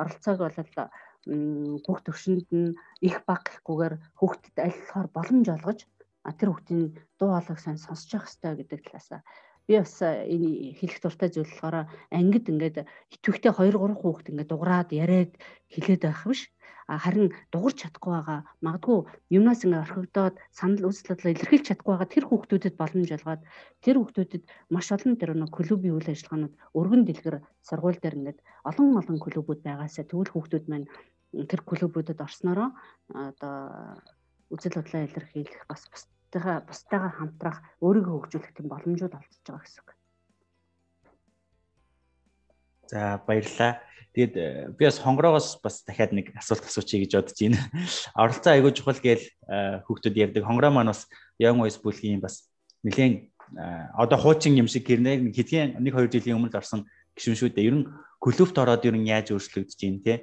оролцоог 0.00 0.38
бол 0.42 0.58
бүх 1.86 1.98
төвшөнд 2.02 2.48
нь 2.50 2.74
их 3.08 3.16
баг 3.28 3.46
гэхгүйгээр 3.46 3.94
хүүхдэд 4.18 4.56
аль 4.58 4.78
болохоор 4.82 5.08
боломж 5.14 5.46
олгож 5.54 5.80
тэр 6.38 6.48
хүүхдийн 6.50 6.82
дуу 7.18 7.30
хоолойг 7.30 7.60
сайн 7.62 7.78
сонсож 7.78 8.10
явах 8.10 8.26
хэрэгтэй 8.26 8.54
гэдэг 8.58 8.80
талаасаа 8.82 9.20
би 9.66 9.78
бас 9.78 9.94
энэ 10.02 10.74
хэлэх 10.78 10.98
дуртай 11.02 11.28
зүйл 11.30 11.46
болохоор 11.46 11.76
ангид 12.10 12.46
ингээд 12.50 12.76
итгэвхтэй 13.14 13.52
2 13.54 13.70
3 13.78 13.94
хүүхд 14.02 14.26
ингээд 14.30 14.50
дуграад 14.50 14.90
яриад 14.90 15.32
хэлээд 15.70 16.02
байх 16.02 16.22
биш 16.26 16.50
харин 16.88 17.28
дуурч 17.52 17.76
чадахгүй 17.82 18.12
байгаа 18.12 18.40
магадгүй 18.64 18.98
юмнаас 19.36 19.64
ингээ 19.64 19.84
орхигдоод 19.84 20.34
санал 20.58 20.88
үзэл 20.90 21.10
бодлоо 21.14 21.32
илэрхийлж 21.32 21.66
чадахгүй 21.68 21.92
байгаа 21.92 22.10
тэр 22.14 22.24
хүүхдүүдэд 22.26 22.74
боломж 22.80 23.10
олгоод 23.16 23.42
тэр 23.84 23.96
хүүхдүүдэд 23.98 24.44
маш 24.74 24.86
олон 24.94 25.14
тэр 25.20 25.30
нэг 25.38 25.50
клубийн 25.54 25.96
үйл 25.96 26.12
ажиллагаанууд 26.12 26.54
өргөн 26.78 27.02
дэлгэр 27.06 27.36
сургууль 27.68 28.00
дээр 28.02 28.18
ингээд 28.18 28.38
олон 28.68 28.98
олон 29.00 29.18
клубүүд 29.22 29.60
байгаасаа 29.64 30.04
тэгвэл 30.08 30.32
хүүхдүүд 30.32 30.64
маань 30.68 30.86
тэр 31.50 31.60
клубүүдэд 31.64 32.18
орсноороо 32.26 32.70
одоо 33.26 33.56
үзэл 34.52 34.76
бодлоо 34.76 35.02
илэрхийлэх 35.06 35.64
бас 35.70 35.82
бусдаа 35.88 36.60
бусдаагаа 36.68 37.12
хамтрах 37.16 37.58
өөрийгөө 37.84 38.16
хөгжүүлэх 38.20 38.52
тийм 38.52 38.68
боломжууд 38.68 39.16
олдсож 39.16 39.44
байгаа 39.48 39.64
гэсэн 39.64 39.80
үг. 39.80 39.90
За 42.92 43.16
баярлалаа. 43.26 43.80
Тэгээд 44.12 44.34
э, 44.36 44.68
би 44.76 44.84
бас 44.84 45.00
хонгороогоос 45.00 45.64
бас 45.64 45.80
дахиад 45.88 46.12
нэг 46.12 46.36
асуулт 46.36 46.68
асуучих 46.68 47.08
гэж 47.08 47.12
бодож 47.16 47.38
байна. 47.40 47.60
Оролцоо 48.20 48.52
айгүй 48.52 48.72
чухал 48.76 49.00
гээл 49.00 49.24
э, 49.24 49.80
хүүхдүүд 49.88 50.20
ярьдаг. 50.20 50.44
Хонгороо 50.44 50.68
маань 50.68 50.92
бас 50.92 51.08
Young 51.40 51.64
Voice 51.64 51.80
бүлгийн 51.80 52.20
бас 52.20 52.52
нэлээд 52.84 53.32
э, 53.56 53.64
одоо 53.96 54.20
хуучин 54.20 54.60
юм 54.60 54.68
шиг 54.68 54.84
гэрнээ 54.84 55.32
хэдийн 55.32 55.80
1 55.80 55.88
2 55.88 56.12
жилийн 56.12 56.36
өмнө 56.36 56.52
орсон 56.52 56.84
гişүн 57.16 57.40
шүү 57.40 57.56
дээ. 57.56 57.72
Ер 57.72 57.76
нь 57.80 57.88
клубт 58.20 58.60
ороод 58.60 58.84
ер 58.84 58.92
нь 58.92 59.08
яаж 59.08 59.32
өөрчлөгдөж 59.32 59.80
байна 59.80 60.04
те? 60.04 60.14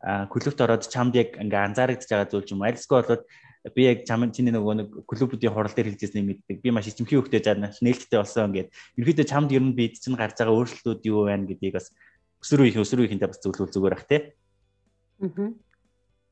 А 0.00 0.24
клубт 0.32 0.56
ороод 0.56 0.88
чамд 0.88 1.12
яг 1.12 1.36
ингээ 1.36 1.68
анзаарэгдэж 1.68 2.08
байгаа 2.08 2.32
зүйл 2.32 2.56
юм. 2.56 2.64
Альсгүй 2.64 3.04
болоод 3.04 3.28
би 3.74 3.82
яг 3.88 4.04
чам 4.08 4.28
чиний 4.32 4.52
нөгөө 4.52 4.74
нэг 4.78 4.88
клубүүдийн 5.08 5.52
хурал 5.52 5.74
дээр 5.74 5.92
хэлжсэн 5.92 6.20
юм 6.22 6.28
мэддэг. 6.32 6.62
Би 6.62 6.70
маш 6.70 6.88
ичимхий 6.88 7.18
хөвгтэй 7.18 7.42
жаа 7.42 7.56
нээлттэй 7.58 8.18
болсон 8.18 8.52
ингээд. 8.52 8.72
Ерөнхийдөө 8.96 9.26
чамд 9.26 9.50
ер 9.52 9.64
нь 9.64 9.76
бид 9.76 9.98
чинь 10.00 10.16
гарч 10.16 10.38
байгаа 10.38 10.54
өөрчлөлтүүд 10.54 11.02
юу 11.08 11.26
байна 11.26 11.48
гэдгийг 11.48 11.76
бас 11.76 11.92
өсвөр 12.42 12.64
үеийн 12.64 12.82
өсвөр 12.82 13.00
үеийнхэнтэй 13.04 13.30
бас 13.30 13.40
зөвлөвөл 13.42 13.74
зүгээр 13.74 13.96
ах 13.98 14.06
тий. 14.06 14.20
Аа. 15.22 15.50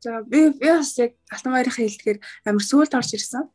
За 0.00 0.22
би 0.22 0.50
би 0.54 0.68
бас 0.70 0.94
яг 0.98 1.18
Алтан 1.32 1.52
баярын 1.52 1.74
хэлдгээр 1.74 2.18
амар 2.46 2.62
сүулт 2.62 2.94
орж 2.94 3.10
ирсэн. 3.16 3.50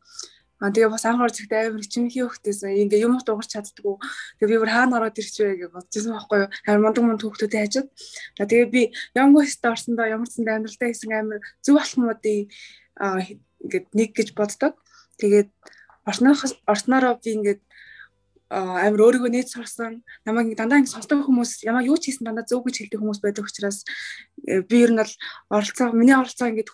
А 0.62 0.70
тэгээ 0.70 0.94
бас 0.94 1.06
анх 1.10 1.24
орж 1.26 1.42
ихтэй 1.42 1.74
амар 1.74 1.82
чимхий 1.82 2.22
хөхтэйсэн. 2.22 2.86
Ингээ 2.86 3.02
юм 3.02 3.18
дуурч 3.18 3.50
чаддгүй. 3.50 3.98
Тэгээ 4.38 4.52
би 4.52 4.62
бүр 4.62 4.70
хаана 4.70 5.02
ороод 5.02 5.18
ирчихвэ 5.18 5.58
гэж 5.58 5.72
бодчихсон 5.74 6.14
байхгүй 6.14 6.38
юу. 6.46 6.50
Харин 6.66 6.84
мундаг 6.86 7.04
мундаг 7.08 7.26
хөхтөдөө 7.26 7.62
хажууд. 7.66 7.88
За 8.38 8.44
тэгээ 8.46 8.70
би 8.70 8.82
Young 9.18 9.34
West 9.34 9.66
орсондоо 9.66 10.06
ямар 10.06 10.30
ч 10.30 10.38
зэн 10.38 10.54
амьдралтай 10.54 10.94
хийсэн 10.94 11.18
амар 11.18 11.42
зөв 11.66 11.82
алхмуудыг 11.82 12.54
ингээд 13.64 13.88
нэг 13.94 14.10
гэж 14.18 14.30
боддог. 14.38 14.74
Тэгээд 15.22 15.50
орсноос 16.06 16.58
орсноороо 16.66 17.18
би 17.22 17.38
ингээд 17.38 17.62
амар 18.52 19.00
өөрийгөө 19.00 19.32
нээж 19.32 19.56
сурсан. 19.56 20.04
Намайг 20.28 20.52
дандаа 20.60 20.84
ингэ 20.84 20.92
сонсдог 20.92 21.24
хүмүүс 21.24 21.64
ямаа 21.64 21.88
юу 21.88 21.96
ч 21.96 22.12
хийсэн 22.12 22.28
дандаа 22.28 22.44
зөв 22.44 22.68
гэж 22.68 22.84
хэлдэг 22.84 23.00
хүмүүс 23.00 23.24
байдаг 23.24 23.48
учраас 23.48 23.88
э, 24.44 24.60
би 24.60 24.84
ер 24.84 24.92
нь 24.92 25.00
бол 25.00 25.14
оролцоо 25.56 25.96
миний 25.96 26.12
оролцоо 26.12 26.52
ингэ 26.52 26.68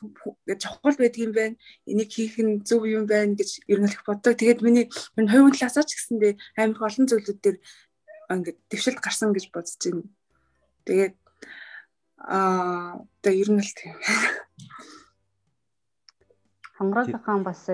чухал 0.57 0.97
байдаг 0.97 1.21
юм 1.21 1.33
байна. 1.37 1.55
Энийг 1.85 2.09
хийх 2.09 2.41
нь 2.41 2.65
зөв 2.65 2.81
юм 2.89 3.05
байна 3.05 3.37
гэж 3.37 3.61
ер 3.69 3.77
нь 3.77 3.93
их 3.93 4.01
боддог. 4.09 4.33
Тэгээд 4.33 4.65
миний 4.65 4.89
энэ 5.21 5.29
хувийн 5.29 5.53
талаасаа 5.53 5.85
ч 5.85 5.93
гэсэндээ 5.93 6.33
амар 6.57 6.81
олон 6.81 7.05
зүйлүүд 7.05 7.39
дээр 7.45 7.57
ингэ 8.33 8.51
дэвшилт 8.73 8.97
гарсан 8.97 9.37
гэж 9.37 9.45
бодож 9.53 9.77
байна. 9.77 10.09
Тэгээд 10.89 11.15
аа 12.17 13.05
тэгээ 13.21 13.41
ер 13.45 13.49
нь 13.53 13.61
л 13.61 13.73
тийм 13.77 13.93
Хонгороо 16.77 17.19
хаан 17.25 17.43
бас 17.43 17.65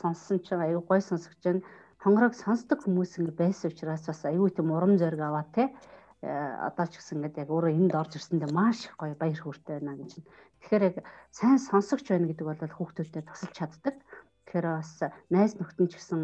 сонссон 0.00 0.40
чинь 0.40 0.64
аюу 0.64 0.80
гой 0.80 1.00
сонсогч 1.00 1.40
байна 1.44 1.62
хонгорог 2.06 2.38
сонсдог 2.38 2.84
хүмүүс 2.84 3.18
ингэ 3.18 3.34
байсан 3.34 3.72
учраас 3.74 4.06
бас 4.06 4.22
аюу 4.30 4.46
тийм 4.46 4.70
урам 4.70 4.94
зориг 4.94 5.20
аваа 5.26 5.42
те 5.50 5.74
э, 6.22 6.30
одоо 6.68 6.86
ч 6.86 7.02
гэсэн 7.02 7.18
ингээд 7.18 7.40
яг 7.42 7.50
өөрөө 7.50 7.72
энд 7.74 7.92
орж 7.98 8.12
ирсэндээ 8.14 8.54
маш 8.54 8.86
их 8.86 8.94
гоё 8.94 9.18
баяр 9.18 9.40
хөөртэй 9.42 9.82
байна 9.82 9.98
гэж. 9.98 10.22
Тэгэхээр 10.62 10.86
яг 10.86 10.96
сайн 11.34 11.58
сонсогч 11.58 12.06
байна 12.06 12.30
гэдэг 12.30 12.46
бол 12.46 12.62
хүүхдүүдэд 12.62 13.26
тусалж 13.26 13.54
чаддаг. 13.58 13.98
Тэгэхээр 14.46 14.66
бас 14.70 14.92
найз 15.34 15.58
нөхдөд 15.58 15.88
ч 15.90 15.94
гэсэн 15.98 16.22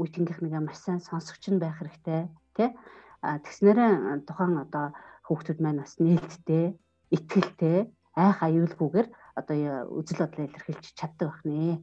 үе 0.00 0.08
тэнгийнхнийгээ 0.08 0.62
маш 0.64 0.78
сайн 0.80 1.04
сонсогч 1.04 1.52
нь 1.52 1.60
байх 1.60 1.76
хэрэгтэй 1.84 2.32
тий. 2.56 2.72
Тэгснээрээ 3.20 4.24
тухайн 4.24 4.56
одоо 4.64 4.96
хүүхдүүд 5.28 5.58
маань 5.60 5.84
бас 5.84 6.00
нээлттэй, 6.00 6.76
итгэлтэй, 7.12 7.92
айх 8.16 8.38
аюулгүйгээр 8.40 9.08
одоо 9.34 9.90
үзэл 9.90 10.22
бодлоо 10.22 10.46
илэрхийлж 10.46 10.94
чаддаг 10.94 11.28
байх 11.28 11.40
нэ. 11.44 11.82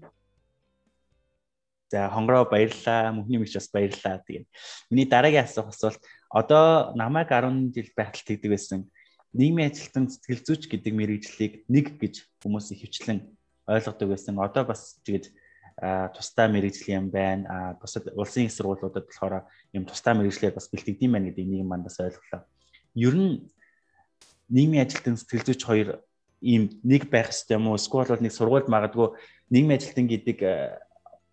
За 1.92 2.08
хонгороо 2.08 2.48
баярлаа. 2.48 3.12
Мөнхний 3.12 3.40
мэгч 3.40 3.60
бас 3.60 3.68
баярлаа. 3.68 4.24
Тэгээд 4.24 4.48
миний 4.90 5.08
дараагийн 5.08 5.44
асуух 5.44 5.76
асуулт 5.76 6.00
одоо 6.32 6.96
намайг 6.96 7.28
10 7.28 7.76
жил 7.76 7.92
байтал 7.96 8.24
тэгдэг 8.24 8.52
байсан. 8.52 8.88
Нийгмийн 9.36 9.72
ажилтан 9.72 10.08
сэтгэл 10.08 10.44
зүйч 10.48 10.72
гэдэг 10.72 10.94
мэрэгжлийг 10.96 11.54
нэг 11.68 12.00
гэж 12.00 12.24
хүмүүс 12.40 12.72
хөвчлэн 12.72 13.28
ойлгодог 13.68 14.08
байсан. 14.16 14.40
Одоо 14.40 14.64
бас 14.72 15.00
тэгээд 15.04 15.36
тусдаа 16.16 16.48
мэрэгжил 16.48 16.96
юм 16.96 17.12
байна. 17.12 17.76
Бусад 17.80 18.08
улсын 18.16 18.48
их 18.48 18.56
сургуулиудад 18.56 19.08
болохоор 19.08 19.48
юм 19.76 19.84
тусдаа 19.84 20.16
мэрэгжлээр 20.16 20.56
бас 20.56 20.72
бэлтгэдэм 20.72 21.12
байна 21.12 21.28
гэдэг 21.32 21.48
нэг 21.48 21.68
мандас 21.68 22.00
ойлголоо. 22.00 22.48
Ер 22.96 23.16
нь 23.16 23.52
нийгмийн 24.48 24.88
ажилтан 24.88 25.16
сэтгэл 25.20 25.48
зүйч 25.48 25.62
хоёр 25.64 26.04
ийм 26.42 26.82
нэг 26.84 27.10
байх 27.10 27.30
хэрэгтэй 27.30 27.56
юм 27.56 27.70
уу? 27.70 27.78
Эсвэл 27.78 28.10
бол 28.10 28.26
нэг 28.26 28.34
сургуульд 28.34 28.68
магадгүй 28.68 29.08
нийгмийн 29.54 29.78
ажилтан 29.80 30.08
гэдэг 30.10 30.38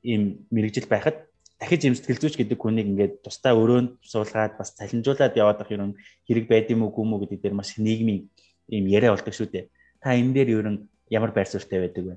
ийм 0.04 0.46
мэрэгжил 0.52 0.88
байхад 0.88 1.28
дахиж 1.58 1.82
юм 1.88 1.96
сэтгэл 1.96 2.22
зүйч 2.22 2.34
гэдэг 2.38 2.58
хүнийг 2.60 2.86
ингээд 2.86 3.14
тусдаа 3.26 3.58
өрөөнд 3.58 3.98
суулгаад 4.04 4.54
бас 4.60 4.76
цалинжуулаад 4.78 5.34
яваад 5.34 5.58
ах 5.64 5.70
юм 5.74 5.98
хэрэг 6.28 6.46
байд 6.46 6.70
юм 6.70 6.86
уу 6.86 6.94
гүм 6.94 7.18
үү 7.18 7.20
гэдэг 7.26 7.40
дээр 7.42 7.58
маш 7.58 7.74
их 7.74 7.82
нийгмийн 7.82 8.30
ийм 8.70 8.84
яриа 8.86 9.10
болдог 9.10 9.34
шүү 9.34 9.48
дээ. 9.50 9.66
Та 9.98 10.14
энэ 10.14 10.34
дээр 10.36 10.48
ер 10.54 10.68
нь 10.70 10.80
ямар 11.10 11.34
байр 11.34 11.48
суурьтай 11.50 11.82
байдаг 11.82 12.04
вэ? 12.04 12.14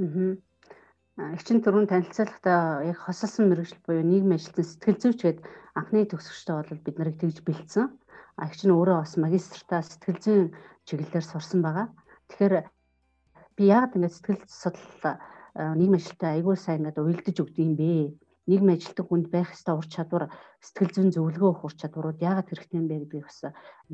Аа. 0.00 1.36
Эчин 1.36 1.60
түрүүн 1.60 1.86
танилцуулгахдаа 1.92 2.88
яг 2.88 2.98
хосолсон 3.04 3.52
мэрэгжил 3.52 3.84
буюу 3.84 4.00
нийгмийн 4.00 4.40
ажилтан 4.40 4.64
сэтгэл 4.64 4.98
зүйч 4.98 5.18
гээд 5.22 5.38
анхны 5.76 6.08
төгсгчтэй 6.08 6.56
бол 6.56 6.80
бид 6.82 6.96
нарыг 6.98 7.16
тэгж 7.20 7.44
бэлдсэн. 7.44 7.86
А 8.40 8.48
их 8.48 8.56
чинь 8.56 8.72
өөрөө 8.72 8.96
бас 9.04 9.14
магистртаа 9.20 9.84
сэтгэл 9.84 10.18
зүйн 10.24 10.46
чиглэлээр 10.86 11.26
сурсан 11.26 11.60
байгаа. 11.62 11.86
Тэгэхээр 12.28 12.54
би 13.56 13.64
яг 13.68 13.92
ингээд 13.94 14.16
сэтгэл 14.16 14.42
судлал 14.48 15.20
нийгэм 15.54 15.98
ажилтаа 16.00 16.30
айгүй 16.32 16.56
сайн 16.56 16.80
ингээд 16.88 16.98
уйлдэж 16.98 17.36
өгдөг 17.44 17.60
юм 17.60 17.74
бэ. 17.76 18.16
Нийгэм 18.48 18.74
ажилтг 18.74 19.06
хүнд 19.06 19.28
байх 19.30 19.54
ёстой 19.54 19.78
ур 19.78 19.86
чадвар, 19.86 20.24
сэтгэл 20.58 20.90
зүйн 20.90 21.10
зөвлөгөө 21.14 21.62
ур 21.62 21.74
чадварууд 21.78 22.18
яагаад 22.18 22.50
хэрэгтэй 22.50 22.78
юм 22.80 22.88
бэ 22.90 22.96
гэдгийг 23.06 23.26
бас 23.30 23.38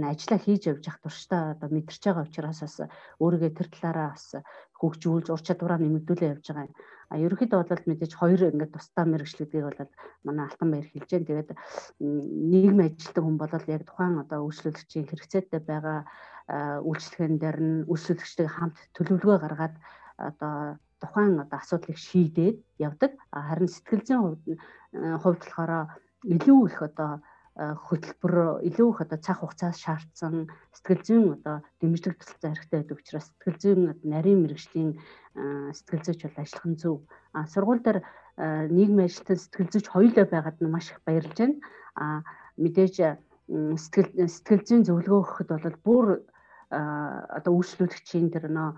ажиллаа 0.00 0.40
хийж 0.40 0.62
явж 0.72 0.82
явах 0.88 1.04
туршдаа 1.04 1.42
одоо 1.52 1.68
мэдэрч 1.68 2.02
байгаа 2.08 2.24
учраас 2.24 2.60
бас 2.64 2.76
өөригөө 3.20 3.50
тэр 3.52 3.68
талаараа 3.68 4.08
бас 4.16 4.26
хөгжүүлж 4.80 5.26
ур 5.28 5.42
чадвараа 5.44 5.78
нэмэгдүүлээ 5.84 6.32
явж 6.32 6.46
байгаа 6.48 6.64
юм. 6.64 6.74
А 7.12 7.14
ерөнхийдөө 7.20 7.60
бол 7.60 7.88
мэдээж 7.92 8.12
хоёр 8.16 8.40
ингээд 8.48 8.72
тусдаа 8.72 9.04
мэрэгжил 9.04 9.40
гэдгийг 9.44 9.64
бол 9.68 9.80
манай 10.24 10.44
алтан 10.48 10.68
баяр 10.72 10.88
хэлж 10.88 11.10
байна. 11.12 11.28
Тэгээд 11.28 11.50
нийгэм 12.00 12.78
ажилтг 12.88 13.20
хүн 13.20 13.36
бол 13.36 13.52
яг 13.52 13.82
тухайн 13.84 14.16
одоо 14.24 14.38
үйлчлүүлэгчийн 14.48 15.08
хэрэгцээтэй 15.08 15.60
байгаа 15.60 16.08
үйлчлэгэн 16.48 17.36
дээр 17.38 17.58
нь 17.60 17.84
үйлчлүүлэгчтэй 17.92 18.48
хамт 18.48 18.76
төлөвлөгөө 18.96 19.38
гаргаад 19.44 19.74
одоо 20.16 20.80
тухайн 21.00 21.40
одоо 21.44 21.58
асуудлыг 21.60 21.98
шийдээд 22.00 22.56
явдаг. 22.80 23.12
Харин 23.30 23.68
сэтгэл 23.68 24.02
зүйн 24.06 24.22
хувьд 24.24 24.44
хувьд 25.22 25.40
болохоор 25.44 25.72
илүү 26.24 26.60
их 26.66 26.80
одоо 26.82 27.20
хөтөлбөр 27.58 28.62
илүү 28.70 28.88
их 28.94 29.00
одоо 29.02 29.18
цаг 29.18 29.36
хугацаас 29.42 29.76
шаардсан 29.82 30.46
сэтгэл 30.72 31.02
зүйн 31.06 31.26
одоо 31.36 31.56
дэмжлэг 31.82 32.14
туслалцаа 32.18 32.54
хэрэгтэй 32.54 32.78
байдаг 32.78 32.98
учраас 33.02 33.26
сэтгэл 33.28 33.58
зүйн 33.62 33.80
нарийн 34.06 34.42
мэрэгжлийн 34.42 34.90
сэтгэл 35.74 36.04
зүйч 36.06 36.20
бол 36.22 36.38
ажиллах 36.42 36.66
нь 36.70 36.78
зөв. 36.78 36.96
А 37.34 37.46
сургууль 37.50 37.82
дээр 37.82 37.98
нийгмийн 38.70 39.10
ажилтан 39.10 39.38
сэтгэл 39.38 39.72
зүйч 39.74 39.86
хоёулаа 39.90 40.26
байгаад 40.30 40.58
нь 40.62 40.70
маш 40.70 40.86
их 40.94 41.02
баярлж 41.02 41.34
байна. 41.34 41.58
А 41.98 42.22
мэдээж 42.62 42.94
сэтгэл 43.48 44.10
сэтгэл 44.30 44.62
зүйн 44.66 44.82
зөвлөгөө 44.86 45.18
өгөхөд 45.18 45.48
бол 45.50 45.78
бүр 45.82 46.06
одоо 46.70 47.52
үйлчлүүлэгчийн 47.56 48.28
тэр 48.32 48.52
нөө 48.52 48.70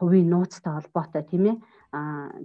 хувийн 0.00 0.28
нууцтай 0.32 0.72
холбоотой 0.72 1.22
тийм 1.28 1.44
ээ 1.50 1.56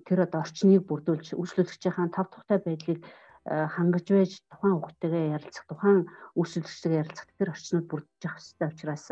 тэр 0.04 0.20
одоо 0.28 0.44
орчныг 0.44 0.84
бүрдүүлж 0.84 1.40
үйлчлүүлэгчийн 1.40 2.12
тав 2.12 2.28
тухтай 2.28 2.60
байдлыг 2.60 3.00
хангаж 3.48 4.06
байж 4.12 4.32
тухайн 4.52 4.76
хүүхдтэйгээ 4.76 5.34
ярилцах 5.40 5.66
тухайн 5.72 6.00
үйлчлүүлэгчтэйгээ 6.36 7.02
ярилцах 7.02 7.28
тэр 7.40 7.50
орчнууд 7.56 7.88
бүрдэж 7.88 8.22
явах 8.28 8.44
хэрэгтэй 8.44 8.68
учраас 8.68 9.06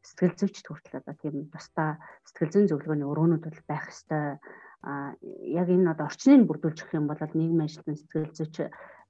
сэтгэл 0.00 0.34
зүйчд 0.40 0.66
хүртэл 0.66 0.98
одоо 1.04 1.14
тийм 1.20 1.36
тусдаа 1.52 1.90
сэтгэл 2.24 2.52
зүйн 2.52 2.68
зөвлөгөөний 2.72 3.08
өрөөнүүд 3.12 3.44
бол 3.44 3.62
байх 3.68 3.84
хэрэгтэй 3.84 4.40
а 4.84 5.16
яг 5.60 5.68
энэ 5.68 5.92
одоо 5.92 6.08
орчныг 6.08 6.48
бүрдүүлж 6.48 6.78
өгөх 6.80 6.96
юм 6.96 7.06
бол 7.08 7.20
нийгмийн 7.20 7.68
ажилтны 7.68 7.96
сэтгэл 7.96 8.36
зүйч 8.36 8.56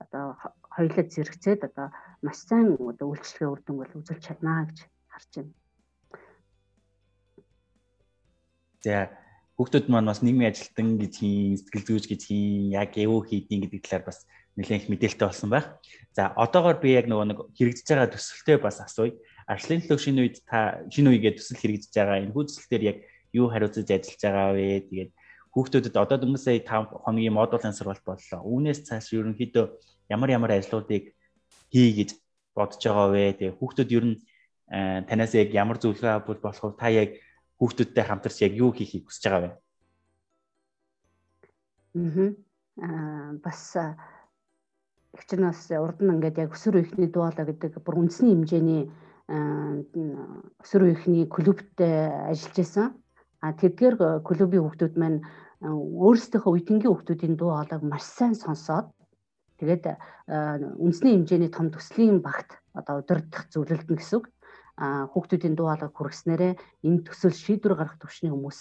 одоо 0.02 0.24
хоёулаа 0.74 1.06
зэрэгцээд 1.06 1.60
одоо 1.70 1.86
маш 2.22 2.38
сайн 2.46 2.74
одоо 2.78 3.06
үйлчлэгээ 3.14 3.50
үр 3.50 3.60
дүн 3.62 3.76
бол 3.78 3.98
үзүүлж 3.98 4.22
чаднаа 4.22 4.66
гэж 4.70 4.78
харж 5.10 5.30
байна. 5.34 5.63
За 8.84 9.08
хүүхдүүд 9.56 9.88
маань 9.88 10.10
бас 10.12 10.20
нийгмийн 10.20 10.52
ажилтан 10.52 11.00
гэдгийг 11.00 11.56
сэтгэл 11.64 11.86
зүйч 11.88 12.04
гэдгийг 12.10 12.76
яг 12.76 12.92
эвөө 12.92 13.20
хийдин 13.24 13.64
гэдэг 13.64 13.80
талаар 13.80 14.04
бас 14.12 14.28
нэлээд 14.60 14.82
их 14.84 14.90
мэдээлэлтэй 14.92 15.28
болсон 15.30 15.50
байх. 15.50 15.66
За 16.12 16.36
одоогоор 16.36 16.78
би 16.84 16.92
яг 16.92 17.08
нөгөө 17.08 17.26
нэг 17.32 17.38
хэрэгжиж 17.56 17.86
байгаа 17.88 18.12
төсөлтөө 18.12 18.56
бас 18.60 18.84
асууя. 18.84 19.16
Арчлын 19.48 19.82
төлөв 19.82 20.04
шинэ 20.04 20.20
үед 20.20 20.36
та 20.44 20.84
шинэ 20.92 21.16
үегээ 21.16 21.32
төсөл 21.38 21.58
хэрэгжиж 21.58 21.92
байгаа. 21.96 22.22
Энэ 22.22 22.34
хүү 22.36 22.44
төсөл 22.44 22.68
дээр 22.70 22.84
яг 22.92 22.98
юу 23.32 23.46
хариуцаж 23.48 23.88
ажиллаж 23.88 24.20
байгаа 24.20 24.50
вэ? 24.52 24.68
Тэгээд 24.90 25.10
хүүхдүүдэд 25.54 25.96
одоо 25.96 26.18
дөнгөсөө 26.18 26.54
5 26.66 27.02
хоногийн 27.02 27.34
модулын 27.34 27.74
сургалт 27.74 28.04
боллоо. 28.04 28.40
Үүнээс 28.42 28.84
цааш 28.90 29.14
ерөнхийдөө 29.14 29.64
ямар 30.10 30.30
ямар 30.34 30.52
ажлуудыг 30.58 31.14
хий 31.70 31.88
гэж 31.94 32.18
бодож 32.58 32.82
байгаа 32.82 33.08
вэ? 33.10 33.24
Тэгээд 33.38 33.58
хүүхдүүд 33.58 33.90
ер 33.94 34.04
нь 34.06 34.16
э, 34.70 35.02
танаас 35.06 35.32
яг 35.34 35.50
ямар 35.54 35.78
зөвлөгөө 35.78 36.12
авбал 36.14 36.42
болох 36.42 36.74
вэ? 36.74 36.78
Та 36.78 36.90
яг 36.90 37.10
хүүхдүүдтэй 37.58 38.04
хамтарч 38.04 38.38
яг 38.42 38.52
юу 38.58 38.70
хийхийг 38.74 39.06
хүсэж 39.06 39.24
байгаа 39.30 39.42
вэ? 39.46 39.52
Аа 42.82 43.38
бас 43.38 43.76
их 45.14 45.22
ч 45.30 45.38
нас 45.38 45.70
урд 45.70 46.02
нь 46.02 46.10
ингээд 46.10 46.42
яг 46.42 46.50
өсвөр 46.54 46.82
үеийнхний 46.82 47.10
дуулаа 47.10 47.46
гэдэг 47.46 47.78
бүр 47.78 48.02
үндэсний 48.02 48.34
хэмжээний 48.34 48.82
өсвөр 50.58 50.82
үеийнхний 50.82 51.24
клубтэй 51.30 51.94
ажиллаж 52.34 52.58
исэн. 52.58 52.86
А 53.38 53.54
тэдгээр 53.54 54.26
клубийн 54.26 54.64
хүүхдүүд 54.66 54.94
маань 54.98 55.22
өөрсдийнхөө 55.62 56.52
үеийнгийн 56.52 56.90
хүүхдүүдийн 56.90 57.34
дуу 57.38 57.54
хоолойг 57.54 57.82
маш 57.86 58.04
сайн 58.04 58.34
сонсоод 58.34 58.90
тэгээд 59.62 59.84
үндэсний 60.82 61.14
хэмжээний 61.14 61.50
том 61.54 61.70
төслийн 61.70 62.18
багт 62.18 62.58
одоо 62.74 63.00
удирдах 63.00 63.46
зөвлөлдөн 63.54 63.96
гэсэн 63.96 64.18
үг 64.18 64.33
хүүхдүүдийн 64.78 65.54
дуу 65.54 65.68
хоолойг 65.70 65.94
хүргэснээрээ 65.94 66.52
энэ 66.86 67.04
төсөл 67.06 67.36
шийдвэр 67.44 67.74
гаргах 67.78 67.98
төвчний 68.02 68.32
хүмүүс 68.32 68.60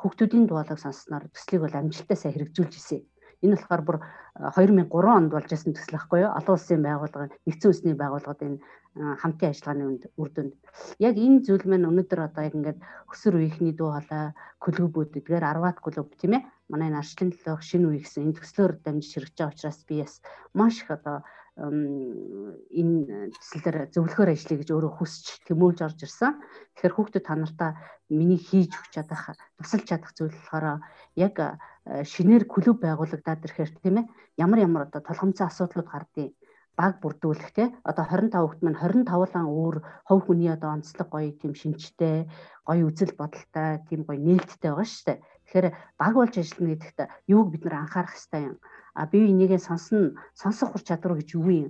хүүхдүүдийн 0.00 0.46
дуу 0.48 0.56
хоолойг 0.58 0.80
сонссноор 0.80 1.24
төслийг 1.28 1.60
бол 1.62 1.76
амжилттай 1.76 2.16
сайн 2.16 2.34
хэрэгжүүлж 2.34 2.74
ирсэн. 2.76 3.00
Энэ 3.42 3.58
болохоор 3.58 3.82
бүр 3.84 3.98
2003 4.38 5.18
онд 5.18 5.30
болж 5.34 5.48
байсан 5.50 5.74
төсөл 5.74 5.98
байхгүй 5.98 6.20
юу? 6.22 6.30
Олон 6.38 6.54
улсын 6.56 6.82
байгууллага, 6.86 7.34
нэгдсэн 7.42 7.68
үндэсний 7.68 7.96
байгууллагад 7.98 8.42
энэ 8.46 8.58
хамтын 8.92 9.50
ажиллагааны 9.50 9.84
үр 10.20 10.30
дүнд. 10.30 10.54
Яг 11.02 11.14
энэ 11.18 11.42
зүйл 11.42 11.66
маань 11.66 11.88
өнөөдөр 11.90 12.20
одоо 12.28 12.42
яг 12.46 12.54
ингээд 12.54 12.80
өсөр 13.10 13.34
үеийнхний 13.42 13.74
дуу 13.74 13.90
хоолой 13.92 14.30
клубүүд 14.62 15.18
эдгээр 15.18 15.44
10-аад 15.48 15.78
клуб 15.82 16.08
тийм 16.20 16.32
ээ 16.38 16.42
манай 16.70 16.88
энэ 16.92 17.00
арчлын 17.00 17.32
төлөөх 17.32 17.62
шинэ 17.66 17.86
үе 17.88 17.98
гэсэн 18.04 18.30
энэ 18.30 18.38
төслөөр 18.38 18.72
дамжиж 18.84 19.10
хэрэгжиж 19.16 19.38
байгаа 19.40 19.52
учраас 19.56 19.80
би 19.88 19.96
бас 20.00 20.14
маш 20.54 20.74
их 20.84 20.90
одоо 20.92 21.16
энэ 21.58 23.28
төслөөр 23.36 23.76
зөвлөхөр 23.92 24.32
ажиллая 24.32 24.58
гэж 24.64 24.70
өөрөө 24.72 24.92
хүсч 24.96 25.44
тэмүүлж 25.44 25.78
орж 25.84 25.98
ирсэн. 26.08 26.40
Тэгэхээр 26.74 26.96
хүүхдүүд 26.96 27.24
та 27.28 27.34
нартаа 27.36 27.70
миний 28.08 28.40
хийж 28.40 28.72
өгч 28.72 28.92
чадах, 28.96 29.36
тусалж 29.60 29.84
чадах 29.84 30.12
зүйл 30.16 30.32
болохоор 30.32 30.80
яг 31.12 31.36
шинээр 31.84 32.48
клуб 32.48 32.80
байгуулагдаад 32.80 33.44
ирэхээр 33.44 33.72
тийм 33.84 34.00
ээ 34.00 34.06
ямар 34.40 34.58
ямар 34.64 34.82
одоо 34.88 35.04
толгомцоо 35.04 35.46
асуудлууд 35.52 35.88
гардыг 35.92 36.32
баг 36.72 37.04
бүрдүүлэх 37.04 37.50
те 37.52 37.64
одоо 37.84 38.04
25 38.08 38.32
хүүхд 38.32 38.60
маань 38.64 38.80
25-ан 38.80 39.44
өөр 39.44 39.76
хов 40.08 40.20
хүний 40.24 40.48
одоо 40.48 40.70
онцлог 40.72 41.08
гоё 41.12 41.30
тийм 41.36 41.52
шинжтэй 41.52 42.24
гоё 42.64 42.88
үзэл 42.88 43.12
бодолтой 43.20 43.84
тийм 43.88 44.00
гоё 44.08 44.16
нээлттэй 44.16 44.72
байгаа 44.72 44.88
шүү 44.88 45.04
дээ. 45.04 45.18
Тэгэхээр 45.52 45.76
баг 46.00 46.12
болж 46.16 46.34
ажиллана 46.40 46.72
гэдэгт 46.72 46.98
юуг 47.28 47.52
бид 47.52 47.62
нар 47.68 47.84
анхаарах 47.84 48.16
хэрэгтэй 48.16 48.42
юм. 48.48 48.56
А 48.96 49.04
бие 49.04 49.28
бинийгээ 49.28 49.60
сонсно 49.60 50.16
сонсох 50.32 50.72
хур 50.72 50.80
чадвар 50.80 51.20
гэж 51.20 51.28
юу 51.36 51.52
юм? 51.52 51.68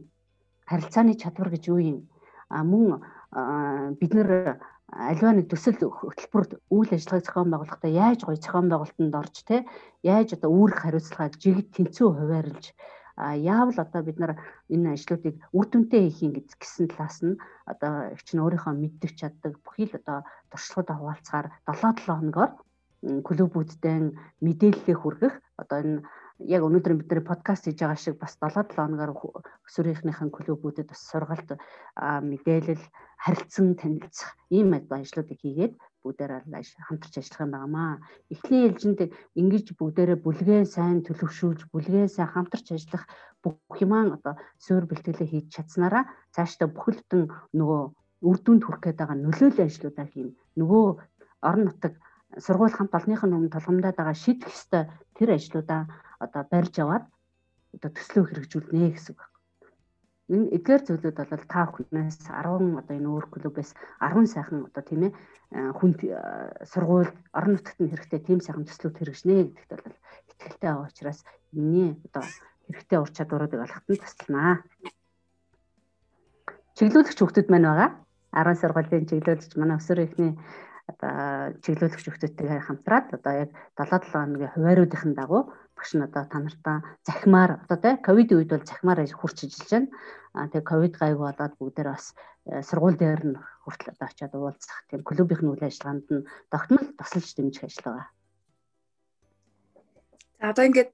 Харилцааны 0.71 1.19
чадвар 1.19 1.51
гэж 1.51 1.67
юу 1.67 1.83
юм? 1.83 1.99
А 2.47 2.63
мөн 2.63 3.03
бид 3.99 4.13
нар 4.15 4.63
аливаа 4.87 5.35
нэг 5.35 5.51
төсөл 5.51 5.83
хөтөлбөр 5.83 6.63
үйл 6.71 6.95
ажиллагааг 6.95 7.27
зохион 7.27 7.51
байгуулахдаа 7.51 7.91
яаж 7.91 8.21
гоё 8.23 8.39
зохион 8.39 8.71
байгуулалтанд 8.71 9.15
орж 9.19 9.37
те 9.51 9.67
яаж 10.07 10.39
одоо 10.39 10.51
үүрэг 10.55 10.79
хариуцлагаа 10.79 11.35
жигд 11.43 11.75
тэнцүү 11.75 12.09
хуваарлж 12.13 12.65
а 13.19 13.35
яавал 13.35 13.79
одоо 13.83 14.03
бид 14.07 14.19
нар 14.23 14.33
энэ 14.71 14.95
ажлуудыг 14.95 15.35
үр 15.57 15.67
дүнтэй 15.69 16.07
хийх 16.07 16.33
гэж 16.37 16.49
гисэн 16.61 16.87
талаас 16.93 17.19
нь 17.25 17.41
одоо 17.67 18.15
их 18.15 18.23
чинь 18.25 18.45
өөрийнхөө 18.45 18.73
мэддэг 18.79 19.13
чаддаг 19.19 19.53
бүхий 19.65 19.89
л 19.89 19.99
одоо 20.01 20.19
туршлагуудаа 20.53 20.97
хуваалцахаар 21.01 21.49
7-7 21.67 22.07
хоногоор 22.07 22.53
клубүүдтэй 23.03 24.15
мэдээлэлээ 24.47 24.97
хүргэх 24.99 25.35
одоо 25.59 25.79
энэ 25.83 25.97
яг 26.39 26.63
өнөөдөр 26.67 26.95
бид 26.99 27.11
нар 27.11 27.23
подкаст 27.27 27.67
хийж 27.67 27.79
байгаа 27.83 27.99
шиг 27.99 28.17
бас 28.19 28.39
7-7 28.39 28.79
хоногоор 28.79 29.13
өсвөрийнхнийхэн 29.67 30.31
клубүүдэд 30.31 30.87
бас 30.91 31.03
сургалт 31.11 31.59
мэдээлэл 31.99 32.85
харилцан 33.23 33.75
танилцах 33.79 34.31
ийм 34.51 34.75
ажлуудыг 34.75 35.39
хийгээд 35.43 35.75
бүгдээр 36.03 36.33
хамтарч 36.87 37.15
ажиллах 37.19 37.43
юм 37.47 37.53
байнамаа. 37.55 37.93
Эхний 38.35 38.67
ээлжинд 38.67 39.01
ингэж 39.39 39.67
бүгдээрээ 39.79 40.19
бүлгээ 40.19 40.63
сайн 40.67 41.07
төлөвшүүлж, 41.07 41.71
бүлгээ 41.71 42.07
сайн 42.11 42.31
хамтарч 42.35 42.75
ажиллах 42.75 43.07
бүх 43.43 43.79
юмаа 43.79 44.19
одоо 44.19 44.35
суурь 44.59 44.87
бэлтгэлээ 44.91 45.29
хийж 45.31 45.47
чадсанараа 45.55 46.11
цаашдаа 46.35 46.69
бүхэл 46.71 46.99
бүтэн 46.99 47.23
нөгөө 47.59 47.83
үр 48.27 48.39
дүнд 48.43 48.63
хүрэх 48.67 48.83
гээд 48.83 48.99
байгаа 48.99 49.19
нөлөөлөл 49.19 49.67
ажлуудаа 49.67 50.07
хийн. 50.11 50.31
Нөгөө 50.59 50.85
орон 51.47 51.65
нутаг 51.67 51.95
сургууль 52.39 52.77
хамт 52.77 52.95
олонныхын 52.95 53.37
өмнө 53.37 53.53
толгомдоод 53.53 53.97
байгаа 53.97 54.17
шийдэх 54.17 54.49
ёстой 54.49 54.89
тэр 55.17 55.37
ажлуудаа 55.37 55.83
одоо 56.25 56.43
барьж 56.49 56.75
аваад 56.81 57.05
одоо 57.77 57.91
төслөө 57.93 58.25
хэрэгжүүлнэ 58.29 58.89
гэсэн 58.95 59.13
үг 59.13 59.21
энэ 60.33 60.49
эдгээр 60.57 60.83
зүйлүүд 60.87 61.19
бол 61.29 61.45
та 61.51 61.69
бүхнээс 61.69 62.31
10 62.31 62.79
одоо 62.81 62.95
энэ 62.97 63.11
өөр 63.13 63.27
клубээс 63.29 63.77
10 64.01 64.33
сайхан 64.33 64.65
одоо 64.65 64.83
тийм 64.87 65.03
ээ 65.11 65.13
хүн 65.77 65.93
сургууль 66.65 67.13
орон 67.37 67.53
нутагт 67.61 67.81
нь 67.85 67.93
хэрэгтэй 67.93 68.21
тийм 68.25 68.41
сайхан 68.41 68.65
төслүүд 68.65 68.97
хэрэгжнэ 68.97 69.53
гэдэгт 69.53 69.85
бол 69.85 69.99
итгэлтэй 70.33 70.71
байгаа 70.73 70.89
учраас 70.89 71.21
энэний 71.53 71.91
одоо 72.09 72.25
хэрэгтэй 72.65 72.99
ур 73.03 73.11
чадваруудыг 73.13 73.61
олоход 73.61 73.87
нь 73.93 74.01
тусалнаа. 74.01 74.55
Чиглүүлэгч 76.81 77.19
хүүхдүүд 77.21 77.49
маань 77.53 77.69
байгаа. 77.69 77.91
10 78.33 78.57
сургуулийн 78.63 79.05
чиглүүлэгч 79.11 79.53
манай 79.61 79.77
өсвөр 79.77 80.01
ихний 80.07 80.33
чиглүүлэгч 81.03 82.05
хүүхдүүдтэйгээр 82.07 82.63
хамтраад 82.63 83.07
одоо 83.19 83.33
яг 83.43 83.51
7-7 83.75 84.15
хоногийн 84.15 84.55
хувааруудын 84.55 85.15
дагуу 85.19 85.43
багш 85.75 85.99
нь 85.99 86.07
одоо 86.07 86.25
та 86.31 86.39
нартаа 86.39 86.79
захимаар 87.03 87.59
одоо 87.67 87.79
тий 87.83 87.95
ковид 88.07 88.31
үед 88.31 88.51
бол 88.55 88.63
захимаар 88.63 89.03
хурц 89.11 89.39
ажиллаж 89.43 89.71
байна. 89.73 89.91
Тэгээ 90.51 90.71
ковид 90.71 90.95
гайг 90.95 91.19
болоод 91.19 91.55
бүгдээр 91.59 91.89
бас 91.91 92.15
э, 92.47 92.63
сургууль 92.63 92.95
дээр 92.95 93.23
нь 93.35 93.37
хүртэл 93.67 93.93
одоо 93.95 94.07
очиад 94.07 94.35
уулзах 94.39 94.79
тийм 94.87 95.03
клубийн 95.03 95.51
үйл 95.51 95.67
ажиллагаанд 95.67 96.07
нь 96.07 96.27
тогтмол 96.55 96.87
тусалж 96.99 97.31
дэмжих 97.35 97.67
ажил 97.67 97.83
байгаа. 97.85 98.09
За 100.39 100.51
одоо 100.55 100.65
ингээд 100.71 100.91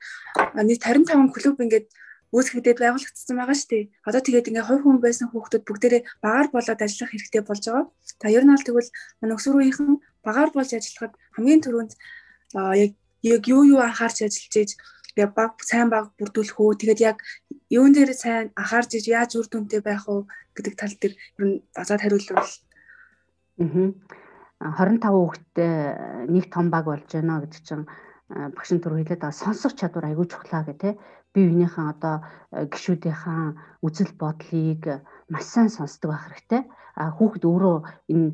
нийт 0.56 0.82
55 0.84 1.36
клуб 1.36 1.56
ингээд 1.60 1.88
үүсгэдэд 2.34 2.78
байгуулагдсан 2.80 3.36
байгаа 3.36 3.56
шүү 3.56 3.70
дээ. 3.72 3.84
Одоо 4.08 4.20
тэгээд 4.24 4.48
ингээ 4.52 4.68
хувь 4.68 4.82
хүн 4.84 4.98
байсан 5.00 5.26
хүүхдүүд 5.32 5.64
бүгдээрээ 5.64 6.02
багаар 6.24 6.48
болоод 6.52 6.80
ажиллах 6.84 7.10
хэрэгтэй 7.12 7.42
болж 7.44 7.64
байгаа. 7.64 7.86
За 8.20 8.28
ер 8.28 8.44
нь 8.44 8.52
аль 8.52 8.66
тэгвэл 8.66 8.90
манай 9.20 9.36
өсвөрийнхэн 9.38 9.90
багаар 10.26 10.50
болж 10.52 10.70
ажиллахад 10.76 11.14
хамгийн 11.34 11.62
түрүүнд 11.64 11.92
яг 12.84 12.92
яг 13.22 13.42
юу 13.48 13.62
юу 13.64 13.80
анхаарч 13.80 14.22
ажиллаж 14.22 14.54
ийж 14.56 14.70
тэгээ 15.16 15.34
баг 15.34 15.52
сайн 15.64 15.88
баг 15.90 16.12
бүрдүүлэх 16.18 16.58
үү 16.60 16.80
тэгээд 16.80 17.00
яг 17.00 17.18
юун 17.72 17.92
дээр 17.92 18.12
сайн 18.14 18.52
анхаарч 18.60 18.90
ийж 18.94 19.06
яаж 19.08 19.30
үр 19.34 19.46
дүнтэй 19.50 19.80
байх 19.82 20.04
уу 20.08 20.28
гэдэг 20.54 20.74
тал 20.78 20.94
дээр 21.00 21.14
ер 21.16 21.44
нь 21.48 21.56
базаад 21.74 22.02
хариулвал 22.02 22.50
аа 24.58 24.74
25 24.74 25.02
хүүхэдтэй 25.06 25.72
нэг 26.34 26.44
том 26.54 26.66
баг 26.70 26.84
болж 26.86 27.06
байна 27.10 27.42
гэдэг 27.42 27.62
чинь 27.66 27.84
багшин 28.28 28.78
түр 28.82 28.98
хэлээд 28.98 29.22
байгаа 29.22 29.42
сонсох 29.42 29.74
чадвар 29.74 30.10
айгүй 30.10 30.26
чухлаа 30.30 30.62
гэх 30.66 30.78
те 30.78 30.90
бие 31.38 31.46
биенийхэн 31.50 31.86
одоо 31.94 32.16
гişүүдийнхэн 32.72 33.54
үзэл 33.86 34.12
бодлыг 34.18 34.82
маш 35.30 35.44
сайн 35.46 35.70
сонсдог 35.70 36.10
байх 36.10 36.26
хэрэгтэй 36.26 36.62
а 36.98 37.14
хүүхэд 37.14 37.44
өөрөө 37.46 37.76
энэ 38.10 38.28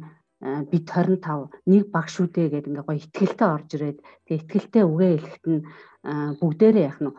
бид 0.73 0.85
25 0.89 1.53
нэг 1.69 1.85
баг 1.93 2.07
шүү 2.09 2.27
дээ 2.33 2.49
гэдэг 2.49 2.71
ингээ 2.73 2.89
гоё 2.89 3.01
ихтгэлтэй 3.01 3.49
орж 3.57 3.69
ирээд 3.77 3.99
тэгээ 4.25 4.39
ихтгэлтэй 4.41 4.85
үгээ 4.89 5.13
хэлэхэд 5.21 5.45
нь 5.53 5.61
бүгдээрээ 6.41 6.89
яах 6.89 7.01
нь 7.05 7.13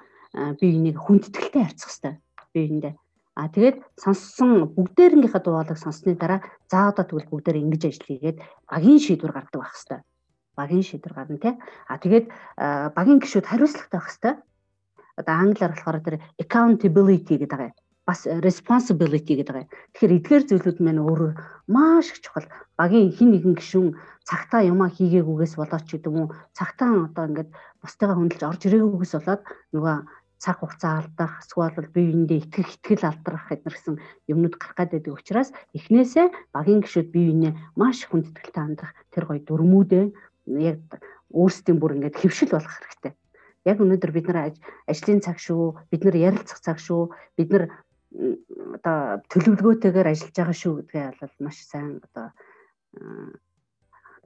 би 0.60 0.65
энийг 0.78 0.98
хүндэтгэлтэй 1.02 1.62
харьцах 1.63 1.89
хэрэгтэй 1.89 2.13
би 2.54 2.60
эндээ 2.69 2.93
А 3.36 3.52
тэгээд 3.52 3.84
сонссон 4.00 4.71
бүгдээрнгийнхаа 4.80 5.43
дуулыг 5.43 5.76
сонссны 5.76 6.15
дараа 6.15 6.39
за 6.71 6.88
одоо 6.88 7.04
тэгвэл 7.04 7.28
бүгдээр 7.28 7.67
ингэж 7.67 7.84
ажил 7.91 8.08
хийгээд 8.08 8.38
багийн 8.71 9.00
шийдвэр 9.04 9.36
гаргадаг 9.36 9.60
байх 9.60 9.76
хэвээр. 9.76 10.04
Багийн 10.56 10.86
шийдвэр 10.88 11.13
гарна 11.19 11.38
тий. 11.43 11.54
А 11.91 12.00
тэгээд 12.00 12.26
багийн 12.95 13.19
гишүүд 13.19 13.45
хариуцлагатай 13.52 14.00
байх 14.00 14.08
хэвээр. 14.08 14.38
Одоо 15.19 15.36
англиар 15.43 15.71
болохоор 15.73 15.99
тэр 16.06 16.15
accountability 16.41 17.36
гэдэг 17.39 17.51
байгаа 17.51 17.73
бас 18.06 18.30
responsibility 18.47 19.34
гэдэг 19.34 19.54
байгаа. 19.54 19.73
Тэгэхээр 19.97 20.17
эдгээр 20.21 20.43
зүйлүүд 20.45 20.78
маань 20.82 21.01
өөрөө 21.01 21.32
маш 21.73 22.13
их 22.13 22.21
чухал. 22.21 22.45
Багийн 22.78 23.10
хин 23.10 23.34
нэгэн 23.34 23.58
гишүүн 23.58 23.97
цагтаа 24.30 24.62
юмаа 24.62 24.93
хийгээгүйгээс 24.93 25.58
болоод 25.58 25.84
ч 25.89 25.97
гэдэг 25.97 26.13
юм 26.13 26.30
цагтаа 26.54 27.10
одоо 27.10 27.23
ингээд 27.25 27.49
бусдыгаа 27.82 28.15
хөндлөж 28.17 28.43
орж 28.45 28.62
ирээгүйгээс 28.69 29.13
болоод 29.17 29.41
нөгөө 29.73 29.95
цаг 30.38 30.56
хугацаа 30.62 30.93
алдах, 31.01 31.34
эсвэл 31.41 31.89
бие 31.89 32.13
биендээ 32.13 32.39
итгэх, 32.45 32.69
итгэл 32.78 33.10
алдрах 33.10 33.45
гэдэр 33.49 33.73
гэсэн 33.73 33.95
юмнууд 34.30 34.56
гарах 34.62 34.78
гэдэг 34.93 35.17
учраас 35.17 35.49
эхнээсээ 35.73 36.54
багийн 36.54 36.86
гишүүд 36.86 37.10
бие 37.10 37.25
биенээ 37.34 37.54
маш 37.73 38.06
хүндэтгэлтэй 38.06 38.62
хандах 38.62 38.91
тэр 39.10 39.25
гоё 39.25 39.41
дүрмүүдээ 39.41 40.06
яг 40.62 40.86
өөрсдийн 41.34 41.82
бүр 41.82 41.97
ингээд 41.97 42.19
хөвшил 42.21 42.54
болох 42.54 42.69
хэрэгтэй. 42.78 43.13
Яг 43.65 43.82
өнөөдөр 43.82 44.12
бид 44.13 44.28
нар 44.30 44.54
ажлын 44.86 45.21
цаг 45.25 45.41
шүү, 45.41 45.89
бид 45.89 46.01
нар 46.06 46.15
ярилцах 46.15 46.62
цаг 46.62 46.78
шүү, 46.78 47.10
бид 47.38 47.49
нар 47.49 47.63
одоо 48.78 49.25
төлөвлөгөөтэйгээр 49.34 50.12
ажиллаж 50.12 50.36
байгаа 50.38 50.58
шүү 50.62 50.73
гэдгээ 50.80 51.08
бол 51.19 51.34
маш 51.43 51.58
сайн 51.65 51.99
одоо 52.06 52.28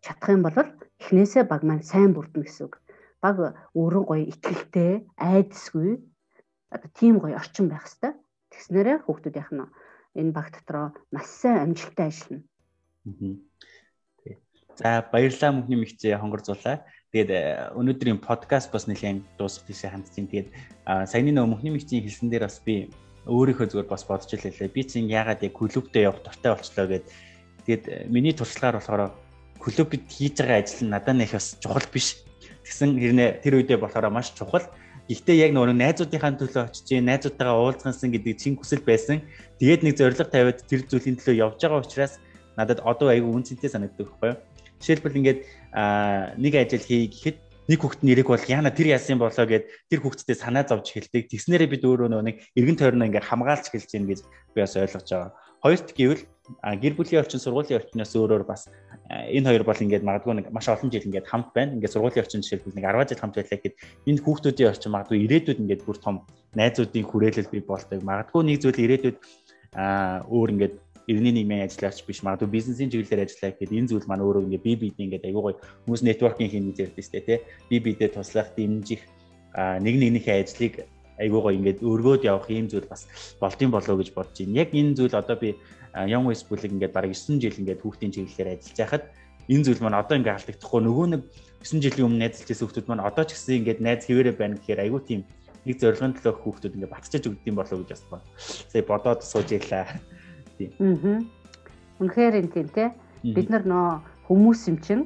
чадах 0.04 0.30
юм 0.30 0.44
бол 0.44 0.58
эхнээсээ 1.00 1.44
баг 1.48 1.62
маань 1.64 1.84
сайн 1.84 2.14
бүрдэнэ 2.14 2.46
гэсэн 2.46 2.66
үг. 2.68 2.76
Баг 3.24 3.38
өөрөө 3.76 4.04
гоё 4.08 4.24
ихтгэлтэй, 4.32 5.08
айдсгүй 5.18 6.00
одоо 6.72 6.90
тийм 6.94 7.20
гоё 7.20 7.36
орчин 7.36 7.68
байх 7.68 7.88
хэвээр. 7.88 8.16
Тэгснээрээ 8.52 8.98
хүүхдүүдийнх 9.04 9.52
нь 9.56 9.68
энэ 10.20 10.32
баг 10.36 10.48
дотроо 10.54 10.94
маш 11.12 11.28
сайн 11.28 11.58
амжилттай 11.64 12.08
ажиллана. 12.12 12.44
За 14.80 15.04
баярлалаа 15.12 15.52
мөнхний 15.52 15.80
мэгцээ 15.82 16.16
хонгорцуулаа. 16.20 16.86
Тэгээд 17.10 17.32
э, 17.34 17.74
өнөөдрийн 17.74 18.22
подкаст 18.22 18.70
бас 18.70 18.86
нэлээд 18.86 19.26
дуусах 19.34 19.66
тийшээ 19.66 19.98
хандсан. 19.98 20.30
Тэгээд 20.30 20.54
саяны 21.10 21.34
нөгөө 21.34 21.58
мөнхний 21.58 21.74
мэгцийн 21.74 22.06
хэлсэн 22.06 22.30
дээр 22.30 22.46
бас 22.46 22.62
би 22.62 22.94
өөрийнхөө 23.26 23.66
зүгээр 23.66 23.90
бас 23.90 24.06
бодож 24.06 24.30
илээ. 24.30 24.70
Би 24.70 24.86
чинь 24.86 25.10
яагаад 25.10 25.42
яг 25.42 25.58
клубтээ 25.58 26.06
явах 26.06 26.22
дуртай 26.22 26.54
болчлоо 26.54 26.86
гэд. 26.86 27.06
Тэгээд 27.66 27.84
э, 27.90 28.06
миний 28.14 28.30
туршлагаар 28.38 28.78
болохоор 28.78 29.18
клубд 29.58 30.06
хийж 30.06 30.38
байгаа 30.38 30.62
ажил 30.62 30.86
нь 30.86 30.94
надад 30.94 31.18
нэг 31.18 31.34
бас 31.34 31.58
чухал 31.58 31.90
биш. 31.90 32.22
Тэгсэн 32.62 32.94
хэрнээ 33.02 33.42
тэр 33.42 33.58
үедээ 33.58 33.82
болохоор 33.82 34.14
маш 34.14 34.30
чухал. 34.38 34.70
Гэхдээ 35.10 35.50
яг 35.50 35.52
нөгөө 35.58 35.74
найзуудынхаа 35.82 36.38
төлөө 36.38 36.70
очиж, 36.70 36.94
найзуудтайгаа 36.94 37.58
уулзгансан 37.58 38.14
гэдэг 38.14 38.38
чин 38.38 38.54
хүсэл 38.54 38.86
байсан. 38.86 39.26
Тэгээд 39.58 39.82
нэг 39.82 39.98
зориг 39.98 40.22
тавиад 40.30 40.62
тэр 40.70 40.86
зүйлийн 40.86 41.18
төлөө 41.18 41.42
явж 41.42 41.58
байгаа 41.58 41.82
учраас 41.82 42.22
надад 42.54 42.86
одоо 42.86 43.10
айгүй 43.10 43.34
үнцэнтэй 43.34 43.74
санагддаг 43.74 44.06
байхгүй 44.06 44.30
юу? 44.30 44.38
Жишээлбэл 44.80 45.20
ингээд 45.20 45.40
нэг 46.40 46.54
ажил 46.56 46.84
хий 46.84 47.08
гэхэд 47.08 47.38
нэг 47.70 47.80
хүүхэд 47.86 48.02
нэрэг 48.02 48.28
бол 48.34 48.46
яна 48.50 48.74
тэр 48.74 48.98
яасан 48.98 49.22
болоо 49.22 49.46
гэд 49.46 49.70
тэр 49.94 50.00
хүүхэдтэй 50.02 50.34
санаа 50.34 50.66
зовж 50.66 50.90
эхэлдэг. 50.90 51.30
Тэгснээрээ 51.30 51.70
бид 51.70 51.84
өөрөө 51.86 52.26
нэг 52.26 52.42
эргэн 52.58 52.78
тойрноо 52.82 53.06
ингээ 53.06 53.30
хамгаалж 53.30 53.70
эхэлж 53.70 53.90
гин 53.94 54.10
гэж 54.10 54.20
би 54.26 54.60
бас 54.66 54.74
ойлгож 54.74 55.06
байгаа. 55.06 55.32
Хоёрт 55.62 55.94
гэвэл 55.94 56.24
гэр 56.58 56.94
бүлийн 56.98 57.22
орчин 57.22 57.38
сургуулийн 57.38 57.78
орчноос 57.78 58.14
өөрөөр 58.18 58.44
бас 58.48 58.74
энэ 59.06 59.54
хоёр 59.54 59.64
бол 59.68 59.78
ингээд 59.78 60.08
магадгүй 60.08 60.34
нэг 60.34 60.48
маш 60.50 60.66
олон 60.66 60.90
жил 60.90 61.06
ингээд 61.06 61.30
хамт 61.30 61.54
байна. 61.54 61.78
Ингээд 61.78 61.94
сургуулийн 61.94 62.24
орчин 62.26 62.42
жишээлбэл 62.42 62.74
нэг 62.74 62.86
10 62.90 63.10
жил 63.14 63.22
хамт 63.22 63.36
байлаа 63.38 63.58
гэхэд 63.60 63.76
энэ 64.10 64.24
хүүхдүүдийн 64.26 64.72
орчин 64.74 64.92
магадгүй 64.96 65.18
ирээдүйд 65.30 65.62
ингээд 65.62 65.86
бүр 65.86 65.98
том 66.02 66.16
найзуудын 66.58 67.06
хүрээлэл 67.06 67.54
бий 67.54 67.62
болдог. 67.62 68.02
Магадгүй 68.02 68.42
нэг 68.50 68.58
зүйл 68.66 68.82
ирээдүйд 68.82 69.18
аа 69.78 70.26
өөр 70.26 70.50
ингээд 70.58 70.76
иргэний 71.10 71.34
нийгмийн 71.42 71.66
ажиллаач 71.66 72.06
биш 72.06 72.22
магадгүй 72.22 72.50
бизнесийн 72.54 72.94
чиглэлээр 72.94 73.26
ажиллаа 73.26 73.52
гэхэд 73.58 73.74
энэ 73.74 73.90
зүйл 73.90 74.06
маань 74.06 74.22
өөрөө 74.22 74.46
ингээд 74.46 74.66
бие 74.66 74.78
биедээ 74.78 75.06
ингээд 75.10 75.28
айгүй 75.28 75.42
гоё 75.42 75.58
хүмүүс 75.90 76.02
нэтворкинг 76.06 76.52
хийнэ 76.54 76.68
гэж 76.70 76.78
ярьдээ 76.86 77.06
сте 77.10 77.20
тий 77.26 77.38
бие 77.70 77.82
биедээ 77.82 78.10
туслах 78.14 78.54
дэмжих 78.54 79.02
нэг 79.58 79.96
нэгнийхээ 79.98 80.38
ажлыг 80.46 80.74
айгүй 81.18 81.42
гоё 81.42 81.58
ингээд 81.58 81.80
өргөөд 81.82 82.24
явах 82.30 82.48
ийм 82.54 82.70
зүйл 82.70 82.86
бас 82.86 83.10
болдсон 83.42 83.74
болоо 83.74 83.96
гэж 83.98 84.14
бодож 84.14 84.38
байна. 84.38 84.62
Яг 84.64 84.70
энэ 84.72 84.96
зүйл 84.96 85.16
одоо 85.18 85.36
би 85.36 85.58
Young 85.92 86.30
West 86.30 86.48
бүлэг 86.48 86.72
ингээд 86.72 86.94
бараг 86.96 87.12
9 87.12 87.42
жил 87.42 87.60
ингээд 87.60 87.82
хүүхдийн 87.82 88.14
чиглэлээр 88.14 88.54
ажиллаж 88.56 88.78
байхад 88.78 89.04
энэ 89.50 89.66
зүйл 89.66 89.82
маань 89.84 90.00
одоо 90.00 90.16
ингээд 90.16 90.38
алдагдахгүй 90.38 90.82
нөгөө 90.86 91.08
нэг 91.10 91.22
9 91.66 91.84
жилийн 91.84 92.08
өмнө 92.08 92.22
найзалж 92.24 92.48
байсан 92.48 92.66
хүүхдүүд 92.70 92.88
маань 92.88 93.08
одоо 93.10 93.24
ч 93.26 93.30
гэсэн 93.36 93.60
ингээд 93.60 93.80
найз 93.84 94.02
хэвээрээ 94.06 94.36
байна 94.38 94.56
гэхээр 94.62 94.84
айгүй 94.86 95.02
тийм 95.04 95.22
нэг 95.66 95.76
зорилгын 95.82 96.14
төлөө 96.16 96.34
хүүхдүүд 96.40 96.76
ингээд 96.78 96.94
батчиж 96.94 97.24
өгдөг 97.28 97.50
юм 97.50 97.58
болоо 97.60 97.78
гэж 97.84 97.90
бас 97.90 98.04
байна. 98.08 98.26
Сая 98.72 98.84
бодоод 98.86 99.22
сууж 99.26 99.50
ийлаа. 99.52 99.86
Тийм. 100.60 100.76
Аа. 100.84 101.24
Үнэхээр 102.04 102.36
энэ 102.44 102.52
тийм 102.52 102.68
те. 102.76 102.92
Бид 103.24 103.48
нар 103.48 103.64
нөө 103.64 103.88
хүмүүс 104.28 104.68
юм 104.68 104.78
чинь 104.84 105.04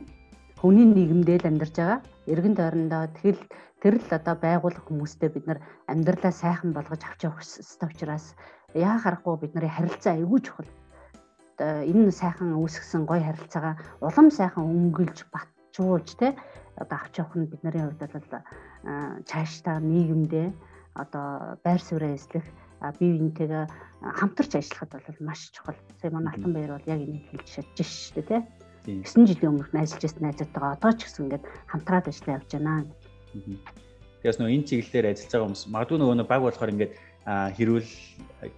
хүний 0.58 0.86
нийгэмдээ 0.90 1.46
л 1.46 1.50
амьдарч 1.54 1.76
байгаа. 1.78 2.00
Иргэн 2.26 2.58
тойрондоо 2.58 3.06
тэгэл 3.22 3.42
тэр 3.82 4.02
л 4.02 4.10
одоо 4.10 4.36
байгуулах 4.40 4.86
хүмүүстэй 4.90 5.30
бид 5.30 5.46
нар 5.46 5.60
амьдралаа 5.86 6.34
сайхан 6.34 6.74
болгож 6.74 7.02
авч 7.06 7.30
явах 7.30 7.46
ёстой 7.46 7.90
учраас 7.94 8.34
яа 8.74 8.98
харахгүй 8.98 9.46
бид 9.46 9.54
нарын 9.54 9.76
харилцаа 9.76 10.18
аягүй 10.18 10.40
чухал. 10.42 10.70
Энэ 11.62 12.10
сайхан 12.10 12.58
үүсгэсэн 12.58 13.06
гоё 13.06 13.22
харилцаагаа 13.22 13.76
улам 14.02 14.28
сайхан 14.34 14.66
өнгөлж 14.66 15.30
батжуулж 15.30 16.10
те 16.18 16.34
одоо 16.82 16.98
авч 16.98 17.14
явах 17.22 17.36
нь 17.38 17.50
бидний 17.52 17.84
хувьд 17.84 18.02
бол 18.10 18.28
цаашдаа 19.30 19.78
нийгэмдээ 19.78 20.48
одоо 20.96 21.58
байр 21.62 21.82
сууриа 21.82 22.18
эслэх 22.18 22.46
бие 23.00 23.16
биентэйгээ 23.16 23.66
хамтарч 24.20 24.52
ажиллахад 24.60 24.92
бол 25.00 25.20
маш 25.28 25.52
чухал. 25.56 25.80
Сая 26.02 26.12
манай 26.12 26.34
алтан 26.36 26.54
баяр 26.54 26.72
бол 26.76 26.92
яг 26.92 27.00
энийг 27.00 27.26
хэлж 27.32 27.48
чадж 27.48 27.78
шүү 27.80 28.24
дээ 28.28 28.44
тий. 28.84 29.04
9 29.08 29.28
жилийн 29.32 29.52
өмнө 29.56 29.80
ажиллаж 29.80 30.04
байсан 30.04 30.24
найзуудтайгаа 30.28 30.76
одоо 30.76 30.92
ч 30.92 31.00
гэсэн 31.08 31.24
ингээд 31.32 31.46
хамтраад 31.72 32.08
ажиллаа 32.12 32.36
явж 32.36 32.50
байна. 32.52 32.84
Тэгээс 34.20 34.40
нөө 34.40 34.52
энэ 34.52 34.68
чиглэлээр 34.68 35.08
ажиллаж 35.16 35.32
байгаа 35.32 35.48
хүмүүс 35.48 35.64
магадгүй 35.72 35.98
нөгөө 36.00 36.28
баг 36.28 36.42
болохоор 36.44 36.74
ингээд 36.76 36.94
хэрүүл 37.24 37.92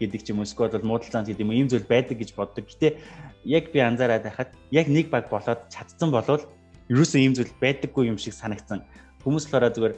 гэдэг 0.01 0.21
ч 0.25 0.27
юм 0.33 0.41
уу 0.41 0.49
эсвэл 0.49 0.81
муудалцаанд 0.81 1.29
гэдэг 1.29 1.45
юм 1.45 1.53
ийм 1.53 1.69
зүйл 1.69 1.85
байдаг 1.85 2.17
гэж 2.17 2.33
боддог. 2.33 2.65
Гэтэ 2.65 2.97
яг 3.45 3.69
би 3.69 3.79
анзаараад 3.85 4.25
байхад 4.25 4.49
яг 4.73 4.89
нэг 4.89 5.13
баг 5.13 5.29
болоод 5.29 5.69
чадсан 5.69 6.09
болвол 6.09 6.41
ерөөсөө 6.89 7.21
ийм 7.21 7.37
зүйл 7.37 7.53
байдаггүй 7.61 8.09
юм 8.09 8.17
шиг 8.17 8.33
санагдсан. 8.33 8.81
Хүмүүс 9.25 9.49
болохоор 9.49 9.73
зүгээр 9.73 9.93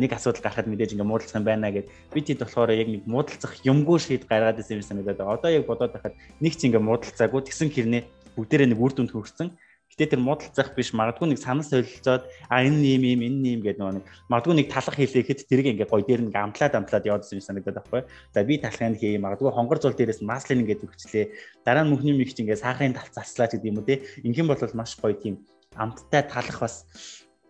нэг 0.00 0.10
асуудал 0.16 0.42
гарахад 0.42 0.66
мэдээж 0.66 0.96
ингээ 0.96 1.06
муудалцах 1.06 1.38
юм 1.38 1.46
байна 1.46 1.68
гэд 1.68 1.92
би 2.08 2.20
тэд 2.24 2.40
болохоор 2.40 2.72
яг 2.72 2.88
нэг 2.88 3.04
муудалцах 3.04 3.52
юмгүй 3.68 3.98
шийд 4.00 4.24
гаргаад 4.24 4.58
ирсэн 4.58 4.80
юм 4.80 4.88
санагдаад. 4.88 5.20
Одоо 5.20 5.50
яг 5.52 5.68
бодоод 5.68 5.92
байхад 5.92 6.16
нэг 6.40 6.56
ч 6.56 6.66
ингээ 6.66 6.80
муудалцаагүй 6.80 7.40
тэгсэн 7.44 7.68
хэрнээ 7.68 8.02
бүгдээрээ 8.32 8.68
нэг 8.72 8.80
үр 8.80 8.92
дүнд 8.96 9.12
хүрсэн 9.12 9.52
Гэтэ 9.92 10.16
тэр 10.16 10.24
муудалцах 10.24 10.72
биш 10.72 10.96
магадгүй 10.96 11.28
нэг 11.28 11.36
санал 11.36 11.68
солилцоод 11.68 12.24
а 12.48 12.64
энэ 12.64 12.96
юм 12.96 13.04
юм 13.12 13.20
энэ 13.28 13.48
юм 13.52 13.60
гэдэг 13.60 14.00
нэг 14.00 14.08
магадгүй 14.32 14.56
нэг 14.56 14.72
талах 14.72 14.96
хийлэхэд 14.96 15.44
тэрийг 15.44 15.76
ингээ 15.76 15.84
гой 15.84 16.00
дээр 16.00 16.24
нэг 16.24 16.32
амтлаад 16.32 16.72
амтлаад 16.80 17.04
явуулсан 17.04 17.36
юм 17.36 17.44
санагдаад 17.44 17.76
байхгүй. 17.76 18.00
За 18.32 18.40
би 18.40 18.56
талхын 18.56 18.96
хий 18.96 19.20
магадгүй 19.20 19.52
хонгор 19.52 19.84
зул 19.84 19.92
дээрээс 19.92 20.24
маслын 20.24 20.64
ингээд 20.64 20.88
өгчлээ. 20.88 21.26
Дараа 21.60 21.84
нь 21.84 21.92
мөхний 21.92 22.16
мэгч 22.16 22.40
ингээ 22.40 22.56
сахарын 22.56 22.96
талц 22.96 23.12
заслаа 23.12 23.52
гэдэг 23.52 23.68
юм 23.68 23.84
уу 23.84 23.88
те. 23.88 24.00
Инхэн 24.24 24.48
бол 24.48 24.64
маш 24.72 24.96
гоё 24.96 25.12
тийм 25.12 25.44
амттай 25.76 26.24
талах 26.24 26.56
бас 26.64 26.88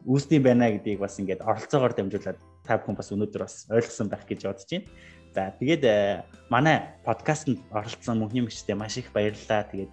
үүсдэм 0.06 0.42
байна 0.42 0.72
гэдгийг 0.72 1.00
бас 1.00 1.18
ингээд 1.18 1.42
оролцоогоор 1.42 1.94
дамжуулаад 1.94 2.38
та 2.66 2.78
бүхэн 2.78 2.96
бас 2.98 3.12
өнөөдөр 3.12 3.42
бас 3.42 3.56
ойлгосон 3.70 4.08
байх 4.10 4.26
гэж 4.26 4.46
бодож 4.46 4.68
байна. 4.70 4.86
За 5.32 5.54
тэгээд 5.56 5.82
э, 5.84 6.22
манай 6.52 6.96
подкастт 7.06 7.48
оролцсон 7.72 8.20
мөнхний 8.20 8.44
мэгчтэй 8.44 8.76
маш 8.76 8.98
их 8.98 9.12
баярлалаа. 9.14 9.64
Тэгээд 9.70 9.92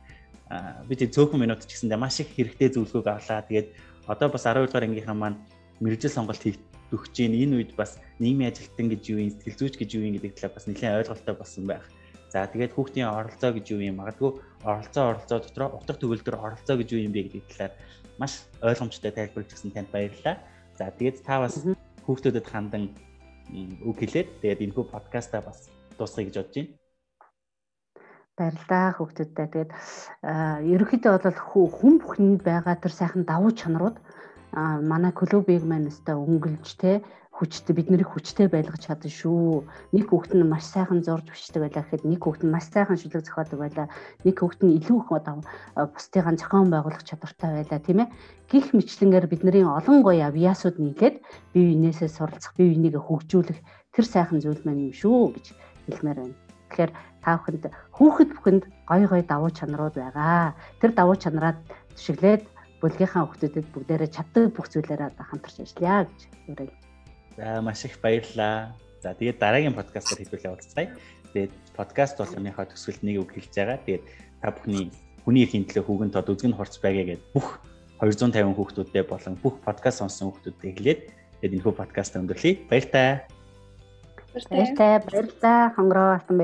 би 0.90 0.94
тэг 0.98 1.14
цөөхөн 1.14 1.40
минут 1.40 1.62
ч 1.64 1.78
гэсэндээ 1.78 2.00
маш 2.02 2.20
их 2.20 2.34
хэрэгтэй 2.34 2.74
зөвлөгөөг 2.74 3.08
авлаа. 3.08 3.46
Тэгээд 3.46 3.70
одоо 4.10 4.28
бас 4.34 4.44
12 4.50 4.66
дугаар 4.66 4.90
ангийнхаа 4.90 5.14
маань 5.14 5.38
мэрэгжил 5.78 6.10
сонголт 6.10 6.42
хийх 6.42 6.58
өгч 6.90 7.14
जैन 7.14 7.38
энэ 7.38 7.56
үед 7.62 7.72
бас 7.78 8.02
нийгмийн 8.18 8.50
ажилтан 8.50 8.90
гэж 8.90 9.04
юу 9.14 9.20
юм, 9.22 9.30
сэтгэл 9.30 9.60
зүйч 9.62 9.76
гэж 9.78 9.90
юу 9.94 10.04
юм 10.10 10.18
гэдэг 10.18 10.34
талаар 10.34 10.58
бас 10.58 10.66
нэлээд 10.66 10.98
ойлголттой 11.06 11.36
болсон 11.38 11.64
байх. 11.70 11.86
За 12.34 12.50
тэгээд 12.50 12.74
хүүхдийн 12.74 13.10
оролцоо 13.14 13.52
гэж 13.54 13.66
юу 13.78 13.82
юм, 13.86 14.02
магадгүй 14.02 14.32
оролцоо 14.66 15.04
оролцоо 15.14 15.38
дотроо 15.38 15.70
утга 15.78 15.94
төгөлдөр 15.94 16.36
оролцоо 16.42 16.76
гэж 16.82 16.90
юу 16.98 17.06
юм 17.06 17.14
бэ 17.14 17.30
гэдэг 17.30 17.46
талаар 17.54 17.74
маш 18.20 18.44
ойлгомжтой 18.62 19.12
тайлбарлаж 19.16 19.56
өгсөн 19.56 19.72
танд 19.74 19.90
баярлалаа. 19.96 20.38
За 20.78 20.92
тэгээд 20.92 21.24
та 21.24 21.40
бас 21.40 21.56
хүүхдүүдэд 22.06 22.46
хандан 22.46 22.94
үг 23.88 23.98
хэлээд 23.98 24.44
тэгээд 24.44 24.64
энэ 24.70 24.76
хүү 24.76 24.86
подкастаа 24.92 25.42
бас 25.42 25.72
дуусгая 25.98 26.28
гэж 26.28 26.36
бодож 26.38 26.56
байна 26.56 26.80
баярлалаа 28.40 28.96
хүүхдүүдтэй. 28.96 29.48
Тэгээд 29.52 29.72
ерөнхийдөө 30.72 31.12
бол 31.20 31.68
хүн 31.76 31.96
бүхэнд 32.00 32.42
байгаа 32.48 32.76
тэр 32.80 32.94
сайхан 32.96 33.24
давуу 33.28 33.52
чанарууд 33.52 33.98
манай 34.56 35.12
клубыг 35.12 35.64
маань 35.68 35.92
өстой 35.92 36.16
өнгөлж 36.16 36.68
те 36.80 37.04
хүчтэй 37.40 37.72
бид 37.72 37.88
нарыг 37.88 38.12
хүчтэй 38.12 38.52
байлгаж 38.52 38.84
чадсан 38.84 39.08
шүү. 39.08 39.64
Нэг 39.96 40.12
хүүхэд 40.12 40.36
нь 40.36 40.44
маш 40.44 40.68
сайхан 40.68 41.00
зурж 41.00 41.32
бичдэг 41.32 41.64
байлаа 41.64 41.88
гэхэд 41.88 42.04
нэг 42.04 42.20
хүүхэд 42.20 42.44
нь 42.44 42.52
маш 42.52 42.68
сайхан 42.68 43.00
шүлэг 43.00 43.24
зохиодог 43.24 43.60
байлаа. 43.64 43.88
Нэг 44.28 44.36
хүүхэд 44.36 44.62
нь 44.68 44.76
илүү 44.84 44.98
их 45.00 45.10
одоо 45.16 45.40
бусдыгаа 45.80 46.36
зохион 46.36 46.68
байгуулах 46.68 47.08
чадвартай 47.08 47.64
байлаа 47.64 47.80
тийм 47.80 48.00
ээ. 48.04 48.12
Гих 48.52 48.76
мэтлэнгээр 48.76 49.26
бидний 49.32 49.64
олон 49.64 50.04
гоё 50.04 50.28
авьяасууд 50.28 50.84
нийлээд 50.84 51.16
бие 51.56 51.66
биенээсээ 51.72 52.12
суралцах, 52.12 52.60
бие 52.60 52.76
биенийг 52.76 53.00
хөгжүүлэх 53.00 53.60
тэр 53.96 54.06
сайхан 54.06 54.44
зүйл 54.44 54.60
маань 54.68 54.92
юм 54.92 54.94
шүү 54.94 55.40
гэж 55.40 55.46
хэлмээр 55.88 56.20
байна. 56.20 56.36
Тэгэхээр 56.70 56.92
та 57.24 57.40
бүхэнд 57.40 57.66
хүүхэд 57.96 58.30
бүхэнд 58.36 58.64
гой 58.84 59.04
гой 59.08 59.22
давуу 59.24 59.52
чанарууд 59.56 59.96
байгаа. 59.96 60.60
Тэр 60.84 60.92
давуу 60.92 61.16
чанараа 61.16 61.56
түшиглээд 61.96 62.44
бүлгийнхаа 62.84 63.24
хүүхдүүдэд 63.24 63.68
бүгдээрээ 63.72 64.10
чаддаг 64.12 64.44
бүх 64.56 64.68
зүйлээрээ 64.72 65.10
хамтарч 65.20 65.56
ажиллая 65.64 66.04
гэж 66.08 66.20
уриалж. 66.52 66.89
За 67.40 67.62
маш 67.62 67.86
их 67.86 67.96
баярлалаа. 68.04 68.76
За 69.00 69.16
тэгээд 69.16 69.40
дараагийн 69.40 69.72
подкастаар 69.72 70.20
хэлбэлээ 70.20 70.52
уулзцгаая. 70.52 70.92
Тэгээд 71.32 71.54
подкаст 71.72 72.20
болгоныхоо 72.20 72.68
төсвөлд 72.68 73.00
нэг 73.00 73.24
үг 73.24 73.32
хэлж 73.32 73.56
байгаа. 73.56 73.80
Тэгээд 73.88 74.04
та 74.44 74.52
бүхний 74.52 74.92
хүний 75.24 75.48
эрхийн 75.48 75.64
төлөө 75.64 75.88
хүүгэн 75.88 76.12
тод 76.12 76.28
үзгэн 76.36 76.52
хорц 76.60 76.76
байгаа 76.84 77.16
гэд 77.16 77.24
бүх 77.32 77.64
250 78.04 78.60
хүүхдүүдтэй 78.60 79.04
болон 79.08 79.36
бүх 79.40 79.56
подкаст 79.64 80.04
сонсон 80.04 80.36
хүүхдүүдтэй 80.36 80.72
хэлээд 80.76 81.02
тэгээд 81.40 81.56
энэ 81.56 81.64
хүү 81.64 81.74
подкаст 81.80 82.20
өндөрлөе. 82.20 82.54
Баяр 82.68 82.88
таа. 82.92 83.12
Баяр 84.52 84.72
таа. 84.76 84.96
Баярлалаа. 85.08 85.62
Хонгороо 85.80 86.10
алтан 86.20 86.44